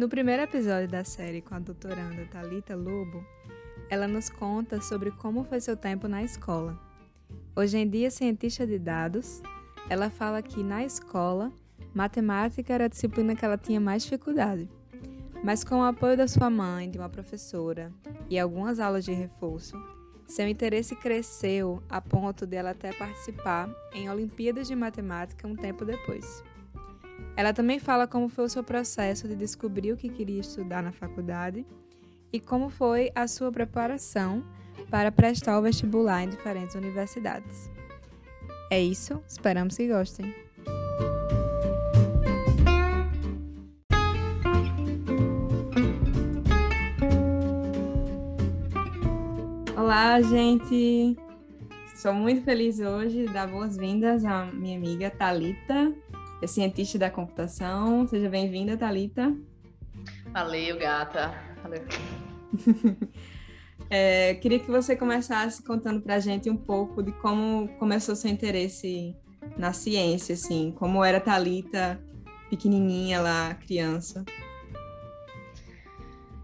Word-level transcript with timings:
No 0.00 0.08
primeiro 0.08 0.40
episódio 0.40 0.88
da 0.88 1.04
série 1.04 1.42
com 1.42 1.54
a 1.54 1.58
doutoranda 1.58 2.24
Talita 2.32 2.74
Lobo, 2.74 3.22
ela 3.90 4.08
nos 4.08 4.30
conta 4.30 4.80
sobre 4.80 5.10
como 5.10 5.44
foi 5.44 5.60
seu 5.60 5.76
tempo 5.76 6.08
na 6.08 6.22
escola. 6.22 6.80
Hoje 7.54 7.76
em 7.76 7.86
dia, 7.86 8.10
cientista 8.10 8.66
de 8.66 8.78
dados, 8.78 9.42
ela 9.90 10.08
fala 10.08 10.40
que 10.40 10.62
na 10.62 10.82
escola, 10.82 11.52
matemática 11.92 12.72
era 12.72 12.86
a 12.86 12.88
disciplina 12.88 13.36
que 13.36 13.44
ela 13.44 13.58
tinha 13.58 13.78
mais 13.78 14.02
dificuldade. 14.02 14.70
Mas 15.44 15.62
com 15.62 15.80
o 15.80 15.84
apoio 15.84 16.16
da 16.16 16.26
sua 16.26 16.48
mãe, 16.48 16.90
de 16.90 16.96
uma 16.96 17.10
professora 17.10 17.92
e 18.30 18.38
algumas 18.38 18.80
aulas 18.80 19.04
de 19.04 19.12
reforço, 19.12 19.76
seu 20.26 20.48
interesse 20.48 20.96
cresceu 20.96 21.82
a 21.90 22.00
ponto 22.00 22.46
de 22.46 22.56
ela 22.56 22.70
até 22.70 22.90
participar 22.90 23.68
em 23.92 24.08
Olimpíadas 24.08 24.66
de 24.66 24.74
Matemática 24.74 25.46
um 25.46 25.54
tempo 25.54 25.84
depois. 25.84 26.42
Ela 27.36 27.52
também 27.52 27.78
fala 27.78 28.06
como 28.06 28.28
foi 28.28 28.44
o 28.44 28.48
seu 28.48 28.62
processo 28.62 29.26
de 29.26 29.34
descobrir 29.34 29.92
o 29.92 29.96
que 29.96 30.08
queria 30.08 30.40
estudar 30.40 30.82
na 30.82 30.92
faculdade 30.92 31.66
e 32.32 32.38
como 32.38 32.68
foi 32.68 33.10
a 33.14 33.26
sua 33.26 33.50
preparação 33.50 34.44
para 34.90 35.10
prestar 35.10 35.58
o 35.58 35.62
vestibular 35.62 36.22
em 36.22 36.28
diferentes 36.28 36.74
universidades. 36.74 37.70
É 38.70 38.80
isso, 38.80 39.22
esperamos 39.26 39.76
que 39.76 39.88
gostem. 39.88 40.34
Olá, 49.76 50.20
gente! 50.20 51.16
Sou 51.96 52.14
muito 52.14 52.42
feliz 52.42 52.80
hoje 52.80 53.26
de 53.26 53.32
dar 53.32 53.46
boas-vindas 53.48 54.24
à 54.24 54.46
minha 54.46 54.78
amiga 54.78 55.10
Talita, 55.10 55.92
é 56.42 56.46
cientista 56.46 56.98
da 56.98 57.10
computação. 57.10 58.06
Seja 58.06 58.28
bem-vinda, 58.28 58.76
Talita. 58.76 59.34
Valeu, 60.32 60.78
gata. 60.78 61.34
Valeu. 61.62 61.82
é, 63.90 64.34
queria 64.34 64.58
que 64.58 64.70
você 64.70 64.96
começasse 64.96 65.62
contando 65.62 66.00
para 66.00 66.16
a 66.16 66.20
gente 66.20 66.48
um 66.48 66.56
pouco 66.56 67.02
de 67.02 67.12
como 67.12 67.68
começou 67.78 68.16
seu 68.16 68.30
interesse 68.30 69.16
na 69.56 69.72
ciência, 69.72 70.34
assim, 70.34 70.72
como 70.78 71.04
era 71.04 71.20
Talita 71.20 72.00
pequenininha 72.50 73.20
lá, 73.20 73.54
criança. 73.54 74.24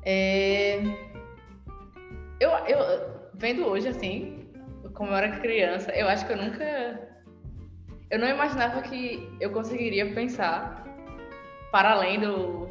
É... 0.04 0.80
Eu, 2.38 2.50
eu, 2.68 3.28
vendo 3.34 3.66
hoje, 3.66 3.88
assim, 3.88 4.48
como 4.94 5.10
eu 5.10 5.16
era 5.16 5.40
criança, 5.40 5.90
eu 5.92 6.08
acho 6.08 6.24
que 6.26 6.32
eu 6.32 6.36
nunca. 6.36 7.15
Eu 8.10 8.18
não 8.18 8.28
imaginava 8.28 8.82
que 8.82 9.28
eu 9.40 9.50
conseguiria 9.50 10.12
pensar 10.14 10.84
para 11.72 11.90
além 11.90 12.20
do. 12.20 12.68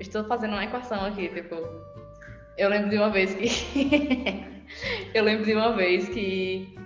Estou 0.00 0.24
fazendo 0.24 0.52
uma 0.52 0.64
equação 0.64 1.04
aqui, 1.04 1.28
tipo. 1.28 1.56
Eu 2.58 2.68
lembro 2.68 2.90
de 2.90 2.96
uma 2.96 3.10
vez 3.10 3.34
que. 3.34 4.44
eu 5.14 5.22
lembro 5.22 5.44
de 5.44 5.54
uma 5.54 5.74
vez 5.74 6.08
que 6.08 6.76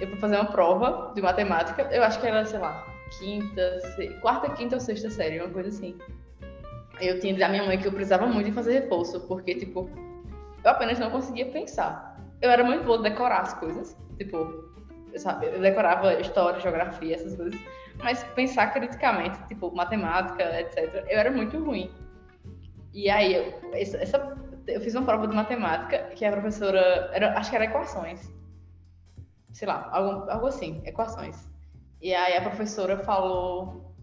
eu 0.00 0.08
fui 0.08 0.18
fazer 0.18 0.36
uma 0.36 0.50
prova 0.52 1.12
de 1.14 1.22
matemática, 1.22 1.82
eu 1.90 2.02
acho 2.02 2.20
que 2.20 2.26
era, 2.26 2.44
sei 2.44 2.58
lá, 2.58 2.86
quinta, 3.18 3.78
quarta, 4.20 4.50
quinta 4.50 4.76
ou 4.76 4.80
sexta 4.80 5.10
série, 5.10 5.40
uma 5.40 5.48
coisa 5.48 5.70
assim. 5.70 5.96
Eu 7.00 7.18
tinha 7.20 7.46
à 7.46 7.48
minha 7.48 7.64
mãe 7.64 7.78
que 7.78 7.86
eu 7.86 7.92
precisava 7.92 8.26
muito 8.26 8.46
de 8.46 8.52
fazer 8.52 8.80
reforço, 8.80 9.20
porque, 9.26 9.54
tipo, 9.54 9.90
eu 10.64 10.70
apenas 10.70 10.98
não 10.98 11.10
conseguia 11.10 11.46
pensar. 11.46 12.16
Eu 12.42 12.50
era 12.50 12.62
muito 12.62 12.84
boa 12.84 12.98
de 12.98 13.04
decorar 13.04 13.40
as 13.40 13.54
coisas, 13.54 13.96
tipo, 14.18 14.67
sabe, 15.18 15.46
eu 15.46 15.60
decorava 15.60 16.14
história, 16.20 16.60
geografia, 16.60 17.14
essas 17.14 17.36
coisas, 17.36 17.60
mas 17.98 18.22
pensar 18.34 18.72
criticamente, 18.72 19.38
tipo, 19.48 19.74
matemática, 19.74 20.42
etc., 20.60 21.04
eu 21.08 21.18
era 21.18 21.30
muito 21.30 21.62
ruim. 21.62 21.90
E 22.92 23.10
aí, 23.10 23.34
eu, 23.34 23.70
essa, 23.72 24.36
eu 24.66 24.80
fiz 24.80 24.94
uma 24.94 25.04
prova 25.04 25.26
de 25.26 25.34
matemática 25.34 25.98
que 26.14 26.24
a 26.24 26.32
professora, 26.32 27.10
era, 27.12 27.38
acho 27.38 27.50
que 27.50 27.56
era 27.56 27.64
equações, 27.64 28.32
sei 29.52 29.66
lá, 29.66 29.88
algo, 29.92 30.30
algo 30.30 30.46
assim, 30.46 30.80
equações. 30.84 31.48
E 32.00 32.14
aí 32.14 32.36
a 32.36 32.42
professora 32.42 32.98
falou, 32.98 33.94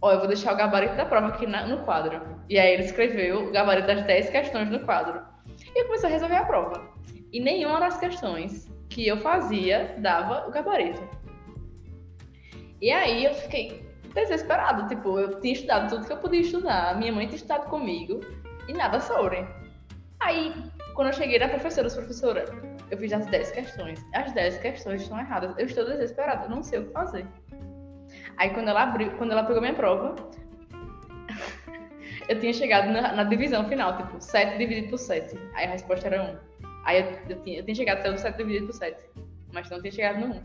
ó, 0.00 0.08
oh, 0.08 0.12
eu 0.12 0.18
vou 0.18 0.28
deixar 0.28 0.54
o 0.54 0.56
gabarito 0.56 0.96
da 0.96 1.04
prova 1.04 1.28
aqui 1.28 1.46
na, 1.46 1.66
no 1.66 1.84
quadro. 1.84 2.20
E 2.48 2.58
aí 2.58 2.72
ele 2.72 2.84
escreveu 2.84 3.48
o 3.48 3.52
gabarito 3.52 3.88
das 3.88 4.04
10 4.04 4.30
questões 4.30 4.70
no 4.70 4.80
quadro. 4.80 5.20
E 5.74 5.80
eu 5.80 5.86
comecei 5.86 6.08
a 6.08 6.12
resolver 6.12 6.36
a 6.36 6.44
prova. 6.44 6.88
E 7.32 7.40
nenhuma 7.40 7.80
das 7.80 7.98
questões 7.98 8.70
que 8.88 9.06
eu 9.06 9.18
fazia 9.18 9.96
dava 9.98 10.46
o 10.48 10.50
gabarito. 10.50 11.02
E 12.80 12.90
aí 12.90 13.24
eu 13.24 13.34
fiquei 13.34 13.86
desesperado. 14.14 14.88
Tipo, 14.88 15.18
eu 15.18 15.40
tinha 15.40 15.52
estudado 15.52 15.90
tudo 15.90 16.06
que 16.06 16.12
eu 16.12 16.18
podia 16.18 16.40
estudar, 16.40 16.96
minha 16.98 17.12
mãe 17.12 17.26
tinha 17.26 17.36
estudado 17.36 17.68
comigo 17.68 18.20
e 18.68 18.72
nada 18.72 19.00
sobre. 19.00 19.46
Aí, 20.20 20.54
quando 20.94 21.08
eu 21.08 21.12
cheguei 21.12 21.38
na 21.38 21.48
professora, 21.48 21.90
professora, 21.90 22.44
eu 22.90 22.98
fiz 22.98 23.12
as 23.12 23.26
10 23.26 23.50
questões. 23.52 24.04
As 24.14 24.32
10 24.32 24.58
questões 24.58 25.02
estão 25.02 25.18
erradas. 25.18 25.56
Eu 25.58 25.66
estou 25.66 25.84
desesperada, 25.84 26.46
eu 26.46 26.50
não 26.50 26.62
sei 26.62 26.80
o 26.80 26.86
que 26.86 26.92
fazer. 26.92 27.26
Aí 28.38 28.50
quando 28.50 28.68
ela 28.68 28.82
abriu, 28.82 29.10
quando 29.16 29.32
ela 29.32 29.44
pegou 29.44 29.60
minha 29.60 29.74
prova, 29.74 30.14
eu 32.28 32.40
tinha 32.40 32.52
chegado 32.52 32.90
na, 32.90 33.12
na, 33.12 33.24
divisão 33.24 33.68
final, 33.68 33.96
tipo, 33.96 34.20
7 34.20 34.58
dividido 34.58 34.88
por 34.88 34.98
7. 34.98 35.36
Aí 35.54 35.66
a 35.66 35.70
resposta 35.70 36.06
era 36.06 36.22
1. 36.22 36.45
Aí 36.86 37.00
eu, 37.00 37.18
eu, 37.28 37.42
tinha, 37.42 37.58
eu 37.58 37.64
tinha 37.64 37.74
chegado 37.74 37.98
até 37.98 38.10
o 38.10 38.16
7 38.16 38.36
dividido 38.36 38.66
por 38.66 38.74
7. 38.74 38.96
Mas 39.52 39.68
não 39.68 39.80
tinha 39.80 39.92
chegado 39.92 40.20
no 40.20 40.36
1. 40.36 40.42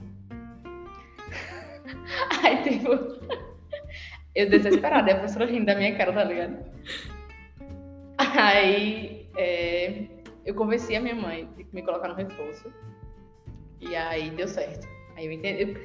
Aí, 2.43 2.63
tipo, 2.63 2.89
eu 4.33 4.49
desesperada, 4.49 5.09
e 5.09 5.13
a 5.13 5.17
professora 5.19 5.45
rindo 5.45 5.67
da 5.67 5.75
minha 5.75 5.95
cara, 5.95 6.11
tá 6.11 6.23
ligado? 6.23 6.65
Aí, 8.17 9.29
é, 9.37 10.05
eu 10.43 10.55
convenci 10.55 10.95
a 10.95 10.99
minha 10.99 11.13
mãe 11.13 11.47
de 11.55 11.67
me 11.71 11.83
colocar 11.83 12.07
no 12.07 12.15
reforço. 12.15 12.73
E 13.79 13.95
aí 13.95 14.31
deu 14.31 14.47
certo. 14.47 14.87
Aí 15.15 15.27
eu 15.27 15.31
entendi. 15.31 15.77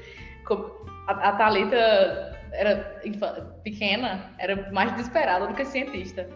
A, 1.06 1.12
a 1.12 1.32
Thalita 1.32 1.76
era 2.52 2.76
pequena, 3.62 4.34
era 4.38 4.70
mais 4.72 4.92
desesperada 4.92 5.46
do 5.46 5.54
que 5.54 5.64
cientista. 5.64 6.28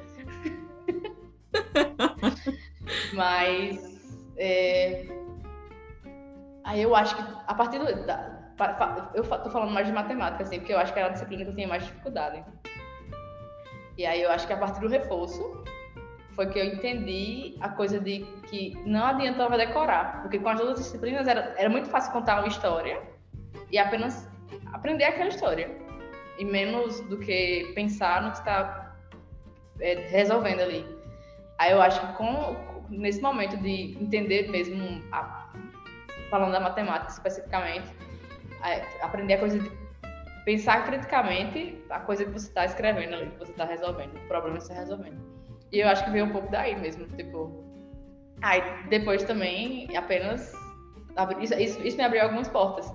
Mas 3.14 3.99
é, 4.40 5.04
aí 6.64 6.80
eu 6.82 6.96
acho 6.96 7.14
que 7.14 7.22
a 7.46 7.54
partir 7.54 7.78
do. 7.78 8.06
Da, 8.06 8.40
eu 9.14 9.22
tô 9.22 9.50
falando 9.50 9.72
mais 9.72 9.86
de 9.86 9.92
matemática, 9.92 10.42
assim, 10.42 10.58
porque 10.58 10.72
eu 10.72 10.78
acho 10.78 10.92
que 10.92 10.98
era 10.98 11.08
a 11.08 11.12
disciplina 11.12 11.44
que 11.44 11.50
eu 11.50 11.54
tinha 11.54 11.68
mais 11.68 11.84
dificuldade. 11.84 12.44
E 13.96 14.04
aí 14.06 14.22
eu 14.22 14.30
acho 14.30 14.46
que 14.46 14.52
a 14.52 14.56
partir 14.56 14.80
do 14.80 14.88
reforço 14.88 15.64
foi 16.34 16.46
que 16.46 16.58
eu 16.58 16.64
entendi 16.64 17.56
a 17.60 17.68
coisa 17.68 18.00
de 18.00 18.20
que 18.48 18.74
não 18.86 19.04
adiantava 19.04 19.58
decorar, 19.58 20.22
porque 20.22 20.38
com 20.38 20.48
as 20.48 20.58
outras 20.58 20.78
disciplinas 20.78 21.26
era, 21.26 21.54
era 21.58 21.68
muito 21.68 21.88
fácil 21.88 22.12
contar 22.12 22.38
uma 22.38 22.48
história 22.48 23.02
e 23.70 23.78
apenas 23.78 24.28
aprender 24.72 25.04
aquela 25.04 25.28
história 25.28 25.70
e 26.38 26.44
menos 26.44 27.00
do 27.02 27.18
que 27.18 27.72
pensar 27.74 28.22
no 28.22 28.30
que 28.30 28.38
está 28.38 28.94
é, 29.80 29.94
resolvendo 30.08 30.60
ali. 30.60 30.86
Aí 31.58 31.72
eu 31.72 31.82
acho 31.82 32.00
que 32.00 32.12
com, 32.14 32.79
nesse 32.90 33.20
momento 33.20 33.56
de 33.56 33.96
entender 34.00 34.50
mesmo, 34.50 35.02
a, 35.12 35.50
falando 36.30 36.52
da 36.52 36.60
matemática 36.60 37.12
especificamente, 37.12 37.86
é, 38.64 38.84
aprender 39.02 39.34
a 39.34 39.38
coisa 39.38 39.58
de 39.58 39.70
pensar 40.44 40.84
criticamente 40.84 41.82
a 41.90 42.00
coisa 42.00 42.24
que 42.24 42.30
você 42.30 42.48
está 42.48 42.64
escrevendo 42.64 43.14
ali, 43.14 43.30
que 43.30 43.38
você 43.38 43.52
está 43.52 43.64
resolvendo, 43.64 44.16
o 44.16 44.28
problema 44.28 44.58
que 44.58 44.64
você 44.64 44.72
está 44.72 44.82
resolvendo. 44.82 45.20
E 45.72 45.80
eu 45.80 45.88
acho 45.88 46.04
que 46.04 46.10
veio 46.10 46.24
um 46.24 46.32
pouco 46.32 46.50
daí 46.50 46.78
mesmo, 46.78 47.06
tipo. 47.16 47.64
Aí 48.42 48.62
depois 48.88 49.22
também 49.22 49.88
apenas. 49.96 50.52
Isso, 51.40 51.54
isso, 51.54 51.86
isso 51.86 51.96
me 51.96 52.04
abriu 52.04 52.22
algumas 52.22 52.48
portas. 52.48 52.90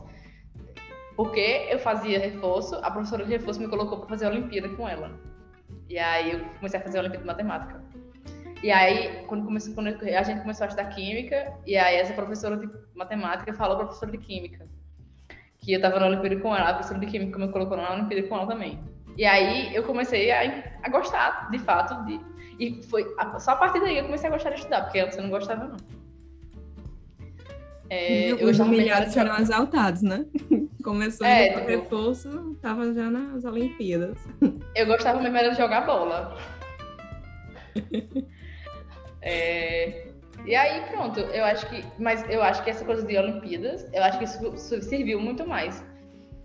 Porque 1.15 1.67
eu 1.69 1.79
fazia 1.79 2.19
reforço, 2.19 2.75
a 2.75 2.91
professora 2.91 3.23
de 3.23 3.31
reforço 3.31 3.61
me 3.61 3.67
colocou 3.69 3.99
para 3.99 4.09
fazer 4.09 4.25
a 4.25 4.29
Olimpíada 4.29 4.67
com 4.69 4.87
ela. 4.87 5.17
E 5.87 5.97
aí 5.97 6.33
eu 6.33 6.39
comecei 6.55 6.79
a 6.79 6.83
fazer 6.83 6.97
a 6.97 7.01
Olimpíada 7.01 7.23
de 7.23 7.27
Matemática. 7.27 7.84
E 8.65 8.71
aí, 8.71 9.23
quando, 9.27 9.45
comecei, 9.45 9.75
quando 9.75 9.89
a 9.89 10.23
gente 10.23 10.41
começou 10.41 10.63
a 10.63 10.67
estudar 10.67 10.89
Química, 10.89 11.53
e 11.67 11.77
aí 11.77 11.97
essa 11.97 12.13
professora 12.13 12.57
de 12.57 12.67
Matemática 12.95 13.53
falou 13.53 13.75
para 13.75 13.83
a 13.83 13.87
professora 13.89 14.11
de 14.11 14.17
Química 14.17 14.67
que 15.59 15.71
eu 15.71 15.75
estava 15.75 15.99
na 15.99 16.07
Olimpíada 16.07 16.35
com 16.37 16.55
ela, 16.55 16.69
a 16.69 16.73
professora 16.73 16.99
de 16.99 17.05
Química 17.05 17.37
me 17.37 17.47
colocou 17.49 17.77
na 17.77 17.93
Olimpíada 17.93 18.27
com 18.27 18.35
ela 18.35 18.47
também. 18.47 18.79
E 19.15 19.23
aí 19.23 19.75
eu 19.75 19.83
comecei 19.83 20.31
a, 20.31 20.63
a 20.81 20.89
gostar, 20.89 21.51
de 21.51 21.59
fato, 21.59 22.03
de, 22.07 22.19
e 22.59 22.81
foi 22.85 23.05
a, 23.19 23.37
só 23.39 23.51
a 23.51 23.55
partir 23.55 23.81
daí 23.81 23.99
eu 23.99 24.05
comecei 24.05 24.29
a 24.29 24.33
gostar 24.33 24.49
de 24.49 24.55
estudar, 24.55 24.81
porque 24.81 24.97
antes 24.97 25.15
eu 25.15 25.21
não 25.21 25.29
gostava, 25.29 25.65
não. 25.65 25.77
É, 27.91 28.29
e 28.29 28.43
os 28.43 28.57
humilhados 28.57 29.13
serão 29.13 29.37
exaltados, 29.37 30.01
né? 30.01 30.25
Começou 30.83 31.27
é, 31.27 31.49
tipo, 31.49 31.67
reforço, 31.67 32.53
estava 32.55 32.91
já 32.91 33.11
nas 33.11 33.45
Olimpíadas. 33.45 34.17
Eu 34.73 34.87
gostava 34.87 35.21
mesmo 35.21 35.37
era 35.37 35.49
de 35.51 35.57
jogar 35.57 35.81
bola. 35.81 36.35
é, 39.25 40.07
e 40.45 40.55
aí, 40.55 40.81
pronto, 40.91 41.19
eu 41.19 41.43
acho 41.43 41.67
que. 41.67 41.83
Mas 41.97 42.23
eu 42.29 42.41
acho 42.43 42.63
que 42.63 42.69
essa 42.69 42.85
coisa 42.85 43.05
de 43.05 43.17
Olimpíadas, 43.17 43.91
eu 43.91 44.03
acho 44.03 44.19
que 44.19 44.25
isso 44.25 44.81
serviu 44.83 45.19
muito 45.19 45.45
mais 45.47 45.83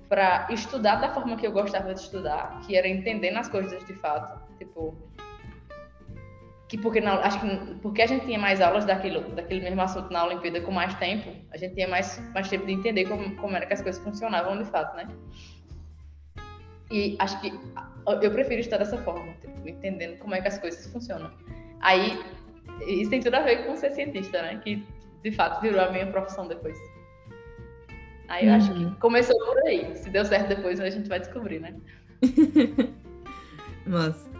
para 0.08 0.48
estudar 0.50 0.96
da 0.96 1.12
forma 1.12 1.36
que 1.36 1.46
eu 1.46 1.52
gostava 1.52 1.94
de 1.94 2.00
estudar, 2.00 2.60
que 2.66 2.76
era 2.76 2.88
entendendo 2.88 3.36
as 3.36 3.48
coisas 3.48 3.84
de 3.84 3.92
fato. 3.94 4.40
Tipo, 4.58 4.96
que 6.68 6.78
porque 6.78 7.00
na, 7.00 7.20
acho 7.20 7.40
que 7.40 7.74
porque 7.82 8.00
a 8.00 8.06
gente 8.06 8.24
tinha 8.24 8.38
mais 8.38 8.60
aulas 8.60 8.86
daquilo, 8.86 9.20
daquele 9.34 9.60
mesmo 9.60 9.82
assunto 9.82 10.10
na 10.10 10.24
Olimpíada 10.24 10.60
com 10.62 10.72
mais 10.72 10.94
tempo, 10.94 11.30
a 11.52 11.58
gente 11.58 11.74
tinha 11.74 11.86
mais, 11.86 12.18
mais 12.32 12.48
tempo 12.48 12.64
de 12.64 12.72
entender 12.72 13.04
como, 13.04 13.36
como 13.36 13.54
era 13.54 13.66
que 13.66 13.74
as 13.74 13.82
coisas 13.82 14.02
funcionavam 14.02 14.56
de 14.56 14.64
fato, 14.64 14.96
né? 14.96 15.06
E 16.90 17.16
acho 17.18 17.40
que 17.40 17.52
eu 18.22 18.30
prefiro 18.32 18.60
estar 18.60 18.78
dessa 18.78 18.98
forma, 18.98 19.32
tipo, 19.40 19.68
entendendo 19.68 20.18
como 20.18 20.34
é 20.34 20.40
que 20.40 20.48
as 20.48 20.58
coisas 20.58 20.86
funcionam. 20.86 21.30
Aí, 21.80 22.18
isso 22.86 23.10
tem 23.10 23.20
tudo 23.20 23.34
a 23.34 23.40
ver 23.40 23.66
com 23.66 23.76
ser 23.76 23.90
cientista, 23.92 24.42
né? 24.42 24.60
Que 24.62 24.84
de 25.22 25.32
fato 25.32 25.60
virou 25.60 25.80
a 25.80 25.90
minha 25.90 26.06
profissão 26.06 26.46
depois. 26.46 26.76
Aí 28.28 28.46
eu 28.46 28.50
uhum. 28.50 28.56
acho 28.56 28.72
que 28.72 28.84
uhum. 28.84 28.94
começou 28.94 29.38
por 29.38 29.58
aí. 29.66 29.96
Se 29.96 30.10
deu 30.10 30.24
certo 30.24 30.48
depois, 30.48 30.80
a 30.80 30.88
gente 30.88 31.08
vai 31.08 31.18
descobrir, 31.18 31.60
né? 31.60 31.74
Mas 33.86 34.30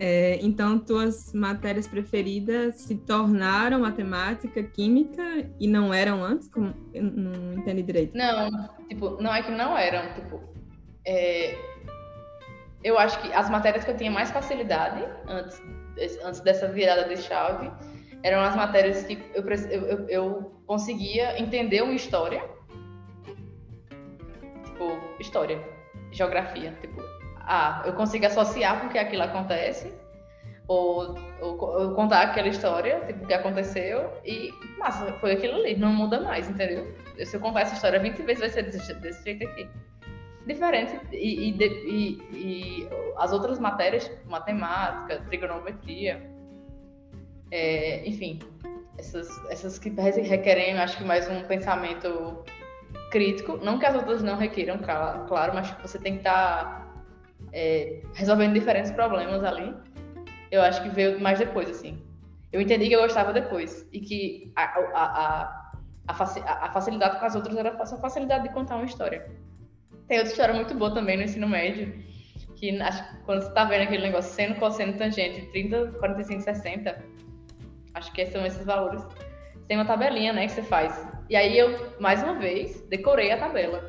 é, 0.00 0.38
então, 0.42 0.78
tuas 0.78 1.32
matérias 1.34 1.88
preferidas 1.88 2.76
se 2.76 2.94
tornaram 2.94 3.80
matemática, 3.80 4.62
química 4.62 5.50
e 5.58 5.66
não 5.66 5.92
eram 5.92 6.22
antes? 6.22 6.48
Como, 6.48 6.72
eu 6.94 7.02
não 7.02 7.54
entendi 7.54 7.82
direito. 7.82 8.16
Não, 8.16 8.48
tipo, 8.88 9.20
não 9.20 9.34
é 9.34 9.42
que 9.42 9.50
não 9.50 9.76
eram, 9.76 10.14
tipo, 10.14 10.40
é, 11.04 11.58
eu 12.84 12.96
acho 12.96 13.20
que 13.20 13.32
as 13.32 13.50
matérias 13.50 13.84
que 13.84 13.90
eu 13.90 13.96
tinha 13.96 14.10
mais 14.10 14.30
facilidade 14.30 15.04
antes, 15.26 15.60
antes 16.24 16.40
dessa 16.40 16.68
virada 16.68 17.04
de 17.04 17.16
chave 17.16 17.70
eram 18.22 18.40
as 18.40 18.56
matérias 18.56 19.04
que 19.04 19.18
eu, 19.34 19.44
eu, 19.70 20.08
eu 20.08 20.62
conseguia 20.66 21.40
entender 21.40 21.82
uma 21.82 21.94
história, 21.94 22.42
tipo, 24.64 24.98
história, 25.20 25.62
geografia, 26.10 26.76
tipo, 26.80 27.02
ah, 27.40 27.82
eu 27.86 27.92
consigo 27.94 28.26
associar 28.26 28.80
com 28.80 28.88
que 28.88 28.98
aquilo 28.98 29.22
acontece, 29.22 29.92
ou, 30.66 31.14
ou, 31.40 31.58
ou, 31.60 31.94
contar 31.94 32.22
aquela 32.22 32.48
história, 32.48 33.00
tipo, 33.06 33.24
o 33.24 33.26
que 33.26 33.34
aconteceu, 33.34 34.12
e, 34.24 34.52
massa, 34.78 35.12
foi 35.14 35.32
aquilo 35.32 35.54
ali, 35.54 35.76
não 35.76 35.92
muda 35.92 36.20
mais, 36.20 36.48
entendeu? 36.48 36.94
Se 37.24 37.36
eu 37.36 37.40
contar 37.40 37.62
essa 37.62 37.74
história 37.74 37.98
20 37.98 38.22
vezes, 38.22 38.40
vai 38.40 38.50
ser 38.50 38.62
desse, 38.64 38.94
desse 38.94 39.24
jeito 39.24 39.48
aqui. 39.48 39.68
Diferente, 40.48 40.98
e, 41.12 41.50
e, 41.50 41.58
e, 41.60 42.18
e 42.32 42.88
as 43.18 43.32
outras 43.34 43.58
matérias, 43.58 44.04
tipo, 44.04 44.30
matemática, 44.30 45.20
trigonometria, 45.26 46.26
é, 47.50 48.08
enfim, 48.08 48.38
essas, 48.96 49.28
essas 49.50 49.78
que 49.78 49.90
requerem, 49.90 50.78
acho 50.78 50.96
que 50.96 51.04
mais 51.04 51.28
um 51.28 51.42
pensamento 51.42 52.42
crítico, 53.10 53.58
não 53.58 53.78
que 53.78 53.84
as 53.84 53.94
outras 53.94 54.22
não 54.22 54.38
requeram, 54.38 54.78
claro, 54.78 55.52
mas 55.54 55.70
você 55.82 55.98
tem 55.98 56.14
que 56.14 56.20
estar 56.20 56.64
tá 56.64 56.94
é, 57.52 58.00
resolvendo 58.14 58.54
diferentes 58.54 58.90
problemas 58.90 59.44
ali. 59.44 59.74
Eu 60.50 60.62
acho 60.62 60.82
que 60.82 60.88
veio 60.88 61.20
mais 61.20 61.38
depois, 61.38 61.68
assim. 61.68 62.02
Eu 62.50 62.62
entendi 62.62 62.88
que 62.88 62.94
eu 62.94 63.02
gostava 63.02 63.34
depois. 63.34 63.86
E 63.92 64.00
que 64.00 64.50
a, 64.56 64.62
a, 64.64 65.04
a, 65.04 65.64
a, 66.08 66.66
a 66.66 66.72
facilidade 66.72 67.18
com 67.18 67.26
as 67.26 67.34
outras 67.34 67.54
era 67.54 67.76
a 67.78 67.86
facilidade 67.86 68.48
de 68.48 68.54
contar 68.54 68.76
uma 68.76 68.86
história. 68.86 69.30
Tem 70.08 70.18
outra 70.18 70.32
história 70.32 70.54
muito 70.54 70.74
boa 70.74 70.92
também 70.92 71.18
no 71.18 71.24
ensino 71.24 71.46
médio, 71.46 72.02
que 72.56 72.76
quando 73.26 73.42
você 73.42 73.52
tá 73.52 73.64
vendo 73.64 73.82
aquele 73.82 74.02
negócio 74.02 74.32
seno, 74.32 74.54
cosseno, 74.54 74.94
tangente, 74.94 75.46
30, 75.52 75.92
45, 75.98 76.42
60, 76.42 77.04
acho 77.92 78.12
que 78.12 78.26
são 78.26 78.44
esses 78.46 78.64
valores. 78.64 79.06
Tem 79.68 79.76
uma 79.76 79.84
tabelinha, 79.84 80.32
né, 80.32 80.46
que 80.46 80.52
você 80.52 80.62
faz. 80.62 81.06
E 81.28 81.36
aí 81.36 81.58
eu, 81.58 81.92
mais 82.00 82.22
uma 82.22 82.34
vez, 82.34 82.80
decorei 82.88 83.30
a 83.30 83.38
tabela. 83.38 83.84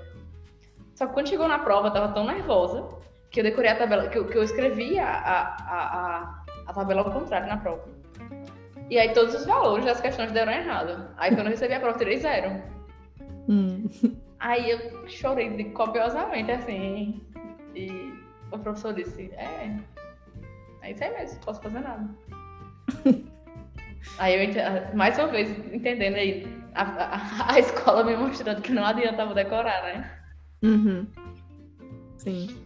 Só 0.94 1.08
que 1.08 1.14
quando 1.14 1.30
chegou 1.30 1.48
na 1.48 1.60
prova, 1.60 1.88
eu 1.88 1.94
tava 1.94 2.14
tão 2.14 2.26
nervosa 2.26 2.86
que 3.32 3.40
eu 3.40 3.44
decorei 3.46 3.72
a 3.72 3.78
tabela, 3.78 4.10
que 4.10 4.18
eu, 4.18 4.28
que 4.28 4.38
eu 4.38 4.44
escrevi 4.44 5.00
a, 5.00 5.08
a, 5.08 5.40
a, 5.48 6.46
a 6.68 6.74
tabela 6.74 7.02
ao 7.02 7.12
contrário 7.14 7.48
na 7.48 7.56
prova. 7.56 7.86
E 8.90 9.00
aí 9.00 9.14
todos 9.14 9.34
os 9.36 9.46
valores 9.46 9.86
das 9.86 10.02
questões 10.02 10.34
deram 10.34 10.52
errado. 10.52 11.14
Aí 11.16 11.34
quando 11.34 11.48
eu 11.48 11.52
recebi 11.52 11.76
a 11.76 11.80
prova, 11.80 11.96
eu 11.96 12.00
tirei 12.00 12.18
zero. 12.18 12.62
Hum. 13.48 13.88
Aí 14.40 14.72
eu 14.72 15.08
chorei 15.08 15.50
de, 15.50 15.66
copiosamente, 15.66 16.52
assim. 16.52 17.22
E 17.76 18.14
o 18.52 18.58
professor 18.58 18.94
disse, 18.94 19.32
é, 19.34 19.76
é 20.82 20.92
isso 20.92 21.04
aí 21.04 21.12
mesmo, 21.12 21.36
não 21.36 21.42
posso 21.42 21.62
fazer 21.62 21.80
nada. 21.80 22.10
aí 24.18 24.46
eu, 24.46 24.96
mais 24.96 25.18
uma 25.18 25.28
vez, 25.28 25.50
entendendo 25.74 26.16
aí, 26.16 26.48
a, 26.74 26.84
a, 26.84 27.54
a, 27.54 27.60
escola 27.60 28.04
me 28.04 28.16
mostrando 28.16 28.62
que 28.62 28.72
não 28.72 28.86
adiantava 28.86 29.34
decorar, 29.34 29.84
né? 29.84 30.12
Uhum. 30.64 31.06
Sim. 32.18 32.58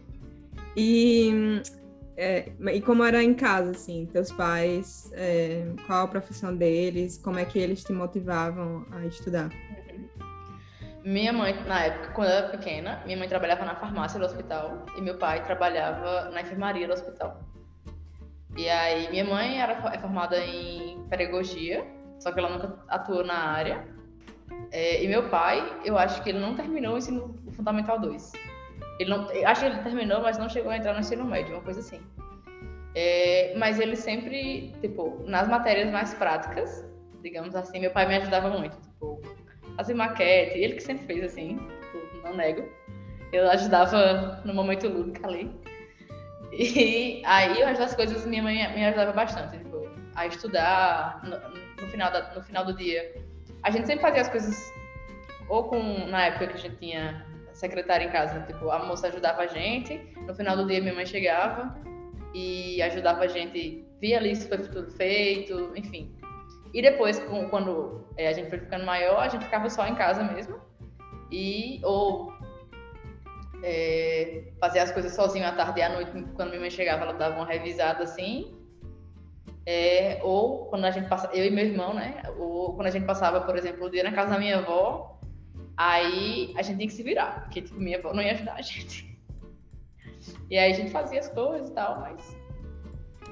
E, 0.76 1.60
é, 2.16 2.50
e 2.72 2.80
como 2.80 3.04
era 3.04 3.22
em 3.22 3.34
casa, 3.34 3.72
assim, 3.72 4.06
teus 4.06 4.32
pais, 4.32 5.10
é, 5.14 5.66
qual 5.86 6.04
a 6.04 6.08
profissão 6.08 6.54
deles, 6.54 7.18
como 7.18 7.38
é 7.38 7.44
que 7.44 7.58
eles 7.58 7.84
te 7.84 7.92
motivavam 7.92 8.86
a 8.92 9.04
estudar? 9.06 9.50
Minha 11.04 11.34
mãe, 11.34 11.52
na 11.66 11.84
época, 11.84 12.12
quando 12.14 12.30
eu 12.30 12.34
era 12.34 12.48
pequena, 12.48 13.02
minha 13.04 13.18
mãe 13.18 13.28
trabalhava 13.28 13.62
na 13.66 13.74
farmácia 13.74 14.18
do 14.18 14.24
hospital 14.24 14.86
e 14.96 15.02
meu 15.02 15.18
pai 15.18 15.44
trabalhava 15.44 16.30
na 16.30 16.40
enfermaria 16.40 16.86
do 16.86 16.94
hospital. 16.94 17.42
E 18.56 18.66
aí, 18.70 19.10
minha 19.10 19.24
mãe 19.26 19.60
era 19.60 19.74
é 19.92 19.98
formada 19.98 20.42
em 20.42 21.04
pedagogia, 21.10 21.84
só 22.18 22.32
que 22.32 22.38
ela 22.38 22.48
nunca 22.48 22.78
atuou 22.88 23.22
na 23.22 23.34
área. 23.34 23.86
É, 24.72 25.04
e 25.04 25.06
meu 25.06 25.28
pai, 25.28 25.78
eu 25.84 25.98
acho 25.98 26.22
que 26.22 26.30
ele 26.30 26.38
não 26.38 26.54
terminou 26.54 26.94
o 26.94 26.98
ensino 26.98 27.38
fundamental 27.52 27.98
2. 27.98 28.32
Ele 28.98 29.10
não, 29.10 29.28
acho 29.44 29.60
que 29.60 29.66
ele 29.66 29.82
terminou, 29.82 30.22
mas 30.22 30.38
não 30.38 30.48
chegou 30.48 30.70
a 30.70 30.78
entrar 30.78 30.94
no 30.94 31.00
ensino 31.00 31.26
médio, 31.26 31.54
uma 31.54 31.62
coisa 31.62 31.80
assim. 31.80 32.00
É, 32.94 33.52
mas 33.58 33.78
ele 33.78 33.94
sempre, 33.94 34.72
tipo, 34.80 35.22
nas 35.26 35.48
matérias 35.48 35.90
mais 35.92 36.14
práticas, 36.14 36.82
digamos 37.20 37.54
assim, 37.54 37.78
meu 37.78 37.90
pai 37.90 38.08
me 38.08 38.16
ajudava 38.16 38.48
muito, 38.48 38.80
tipo, 38.80 39.20
fazer 39.76 39.94
maquete, 39.94 40.58
ele 40.58 40.74
que 40.74 40.82
sempre 40.82 41.06
fez 41.06 41.24
assim, 41.24 41.58
não 42.22 42.36
nego. 42.36 42.68
Eu 43.32 43.50
ajudava 43.50 44.42
no 44.44 44.54
momento 44.54 44.88
lúdico 44.88 45.26
ali. 45.26 45.50
E 46.52 47.22
aí, 47.24 47.64
resto 47.64 47.80
das 47.80 47.94
coisas, 47.96 48.24
minha 48.26 48.42
mãe 48.42 48.72
me 48.74 48.84
ajudava 48.84 49.12
bastante, 49.12 49.58
tipo, 49.58 49.88
a 50.14 50.26
estudar 50.26 51.20
no, 51.24 51.82
no 51.82 51.90
final, 51.90 52.12
da, 52.12 52.32
no 52.32 52.42
final 52.42 52.64
do 52.64 52.76
dia. 52.76 53.14
A 53.62 53.70
gente 53.70 53.86
sempre 53.86 54.02
fazia 54.02 54.22
as 54.22 54.28
coisas, 54.28 54.72
ou 55.48 55.64
com, 55.64 56.06
na 56.06 56.26
época 56.26 56.46
que 56.48 56.54
a 56.54 56.58
gente 56.58 56.76
tinha 56.76 57.26
secretária 57.52 58.04
em 58.04 58.10
casa. 58.10 58.40
Tipo, 58.42 58.70
a 58.70 58.84
moça 58.84 59.08
ajudava 59.08 59.42
a 59.42 59.46
gente, 59.46 59.98
no 60.26 60.34
final 60.34 60.56
do 60.56 60.66
dia 60.66 60.80
minha 60.80 60.94
mãe 60.94 61.06
chegava 61.06 61.76
e 62.34 62.80
ajudava 62.82 63.24
a 63.24 63.28
gente, 63.28 63.84
via 64.00 64.18
ali 64.18 64.36
se 64.36 64.48
foi 64.48 64.58
tudo 64.58 64.90
feito, 64.92 65.72
enfim. 65.74 66.14
E 66.74 66.82
depois, 66.82 67.18
quando 67.50 68.04
é, 68.16 68.28
a 68.28 68.32
gente 68.32 68.50
foi 68.50 68.58
ficando 68.58 68.84
maior, 68.84 69.20
a 69.20 69.28
gente 69.28 69.44
ficava 69.44 69.70
só 69.70 69.86
em 69.86 69.94
casa 69.94 70.24
mesmo. 70.24 70.56
E, 71.30 71.80
ou 71.84 72.32
é, 73.62 74.42
fazer 74.60 74.80
as 74.80 74.90
coisas 74.92 75.14
sozinho 75.14 75.46
à 75.46 75.52
tarde 75.52 75.80
e 75.80 75.82
à 75.82 75.88
noite, 75.88 76.10
quando 76.34 76.48
minha 76.48 76.60
mãe 76.60 76.70
chegava, 76.70 77.04
ela 77.04 77.14
dava 77.14 77.36
uma 77.36 77.46
revisada 77.46 78.02
assim. 78.02 78.54
É, 79.64 80.20
ou 80.22 80.66
quando 80.66 80.84
a 80.84 80.90
gente 80.90 81.08
passa, 81.08 81.30
eu 81.32 81.46
e 81.46 81.50
meu 81.50 81.64
irmão, 81.64 81.94
né? 81.94 82.20
Ou 82.36 82.74
quando 82.74 82.88
a 82.88 82.90
gente 82.90 83.06
passava, 83.06 83.40
por 83.40 83.56
exemplo, 83.56 83.86
o 83.86 83.90
dia 83.90 84.02
na 84.02 84.12
casa 84.12 84.32
da 84.32 84.38
minha 84.38 84.58
avó, 84.58 85.14
Aí 85.76 86.54
a 86.56 86.62
gente 86.62 86.76
tinha 86.76 86.88
que 86.88 86.94
se 86.94 87.02
virar, 87.02 87.42
porque 87.42 87.62
tipo, 87.62 87.80
minha 87.80 87.98
avó 87.98 88.12
não 88.12 88.22
ia 88.22 88.32
ajudar 88.32 88.54
a 88.54 88.62
gente. 88.62 89.12
E 90.50 90.56
aí 90.56 90.72
a 90.72 90.74
gente 90.74 90.90
fazia 90.90 91.20
as 91.20 91.28
coisas 91.28 91.68
e 91.68 91.72
tal, 91.74 92.00
mas 92.00 92.36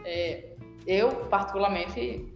é, 0.04 0.56
eu, 0.86 1.24
particularmente, 1.26 2.30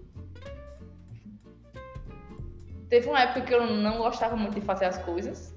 teve 2.88 3.08
uma 3.08 3.20
época 3.20 3.42
que 3.42 3.54
eu 3.54 3.66
não 3.66 3.98
gostava 3.98 4.36
muito 4.36 4.54
de 4.54 4.60
fazer 4.60 4.86
as 4.86 4.98
coisas, 4.98 5.54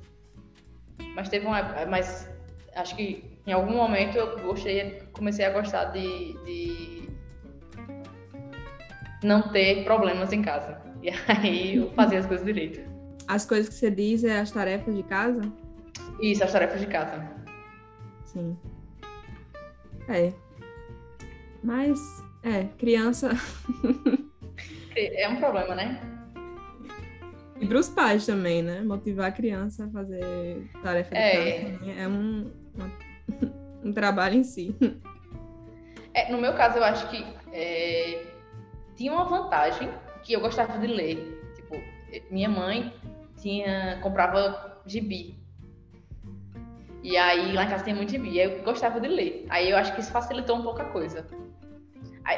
mas 1.15 1.29
teve 1.29 1.45
uma 1.45 1.59
época, 1.59 1.86
mas 1.86 2.29
acho 2.75 2.95
que 2.95 3.39
em 3.45 3.51
algum 3.51 3.75
momento 3.75 4.17
eu 4.17 4.39
gostei, 4.39 5.01
comecei 5.13 5.45
a 5.45 5.50
gostar 5.51 5.86
de, 5.86 6.33
de 6.45 7.09
não 9.24 9.50
ter 9.51 9.83
problemas 9.83 10.31
em 10.31 10.41
casa. 10.41 10.81
E 11.01 11.09
aí 11.31 11.77
eu 11.77 11.91
fazia 11.91 12.19
as 12.19 12.25
coisas 12.25 12.45
direito. 12.45 12.81
As 13.27 13.45
coisas 13.45 13.69
que 13.69 13.75
você 13.75 13.91
diz 13.91 14.24
é 14.24 14.39
as 14.39 14.51
tarefas 14.51 14.95
de 14.95 15.03
casa? 15.03 15.41
Isso, 16.21 16.43
as 16.43 16.51
tarefas 16.51 16.81
de 16.81 16.88
casa. 16.88 17.29
Sim. 18.25 18.57
É. 20.07 20.33
Mas, 21.63 22.00
é, 22.43 22.63
criança. 22.77 23.29
é 24.95 25.29
um 25.29 25.38
problema, 25.38 25.75
né? 25.75 26.09
E 27.60 27.68
para 27.68 27.78
os 27.78 27.89
pais 27.89 28.25
também, 28.25 28.62
né? 28.62 28.82
Motivar 28.82 29.28
a 29.28 29.32
criança 29.32 29.86
a 29.86 29.89
fazer 29.89 30.70
tarefa 30.82 31.10
de 31.10 31.22
é. 31.22 31.72
casa 31.72 31.92
é 31.92 32.08
um, 32.08 32.51
um, 33.84 33.92
trabalho 33.92 34.36
em 34.36 34.44
si. 34.44 34.75
É, 36.13 36.32
no 36.32 36.39
meu 36.39 36.54
caso, 36.54 36.78
eu 36.78 36.84
acho 36.84 37.10
que 37.10 37.25
é, 37.51 38.25
tinha 38.96 39.12
uma 39.12 39.25
vantagem 39.25 39.89
que 40.24 40.34
eu 40.34 40.39
gostava 40.39 40.78
de 40.80 40.88
ler. 40.88 41.42
Tipo, 41.56 41.75
minha 42.32 42.50
mãe 42.50 42.94
tinha 43.38 44.00
comprava 44.01 44.82
gibi. 44.86 45.38
E 47.01 47.16
aí 47.16 47.54
lá 47.54 47.63
em 47.63 47.70
casa 47.70 47.84
tem 47.84 47.94
muito 47.94 48.12
gibi, 48.12 48.38
eu 48.38 48.62
gostava 48.63 49.00
de 49.00 49.08
ler. 49.08 49.46
Aí 49.50 49.70
eu 49.70 49.78
acho 49.78 49.94
que 49.94 50.01
isso 50.01 50.12
facilitou 50.12 50.58
um 50.58 50.63
pouco 50.63 50.82
a 50.82 50.86
coisa. 50.86 51.28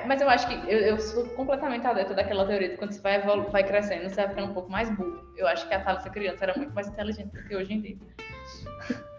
Mas 0.07 0.21
eu 0.21 0.29
acho 0.29 0.47
que 0.47 0.71
eu, 0.71 0.79
eu 0.79 0.99
sou 0.99 1.25
completamente 1.29 1.85
adepta 1.85 2.13
daquela 2.13 2.45
teoria 2.45 2.69
de 2.69 2.77
quando 2.77 2.91
você 2.93 3.01
vai, 3.01 3.21
vai 3.21 3.63
crescendo, 3.63 4.09
você 4.09 4.15
vai 4.15 4.29
ficando 4.29 4.51
um 4.51 4.53
pouco 4.53 4.71
mais 4.71 4.89
burro. 4.95 5.21
Eu 5.35 5.47
acho 5.47 5.67
que 5.67 5.73
a 5.73 5.83
Thalissa 5.83 6.09
criança 6.09 6.45
era 6.45 6.57
muito 6.57 6.73
mais 6.73 6.87
inteligente 6.87 7.31
do 7.31 7.43
que 7.43 7.55
hoje 7.55 7.73
em 7.73 7.81
dia. 7.81 7.97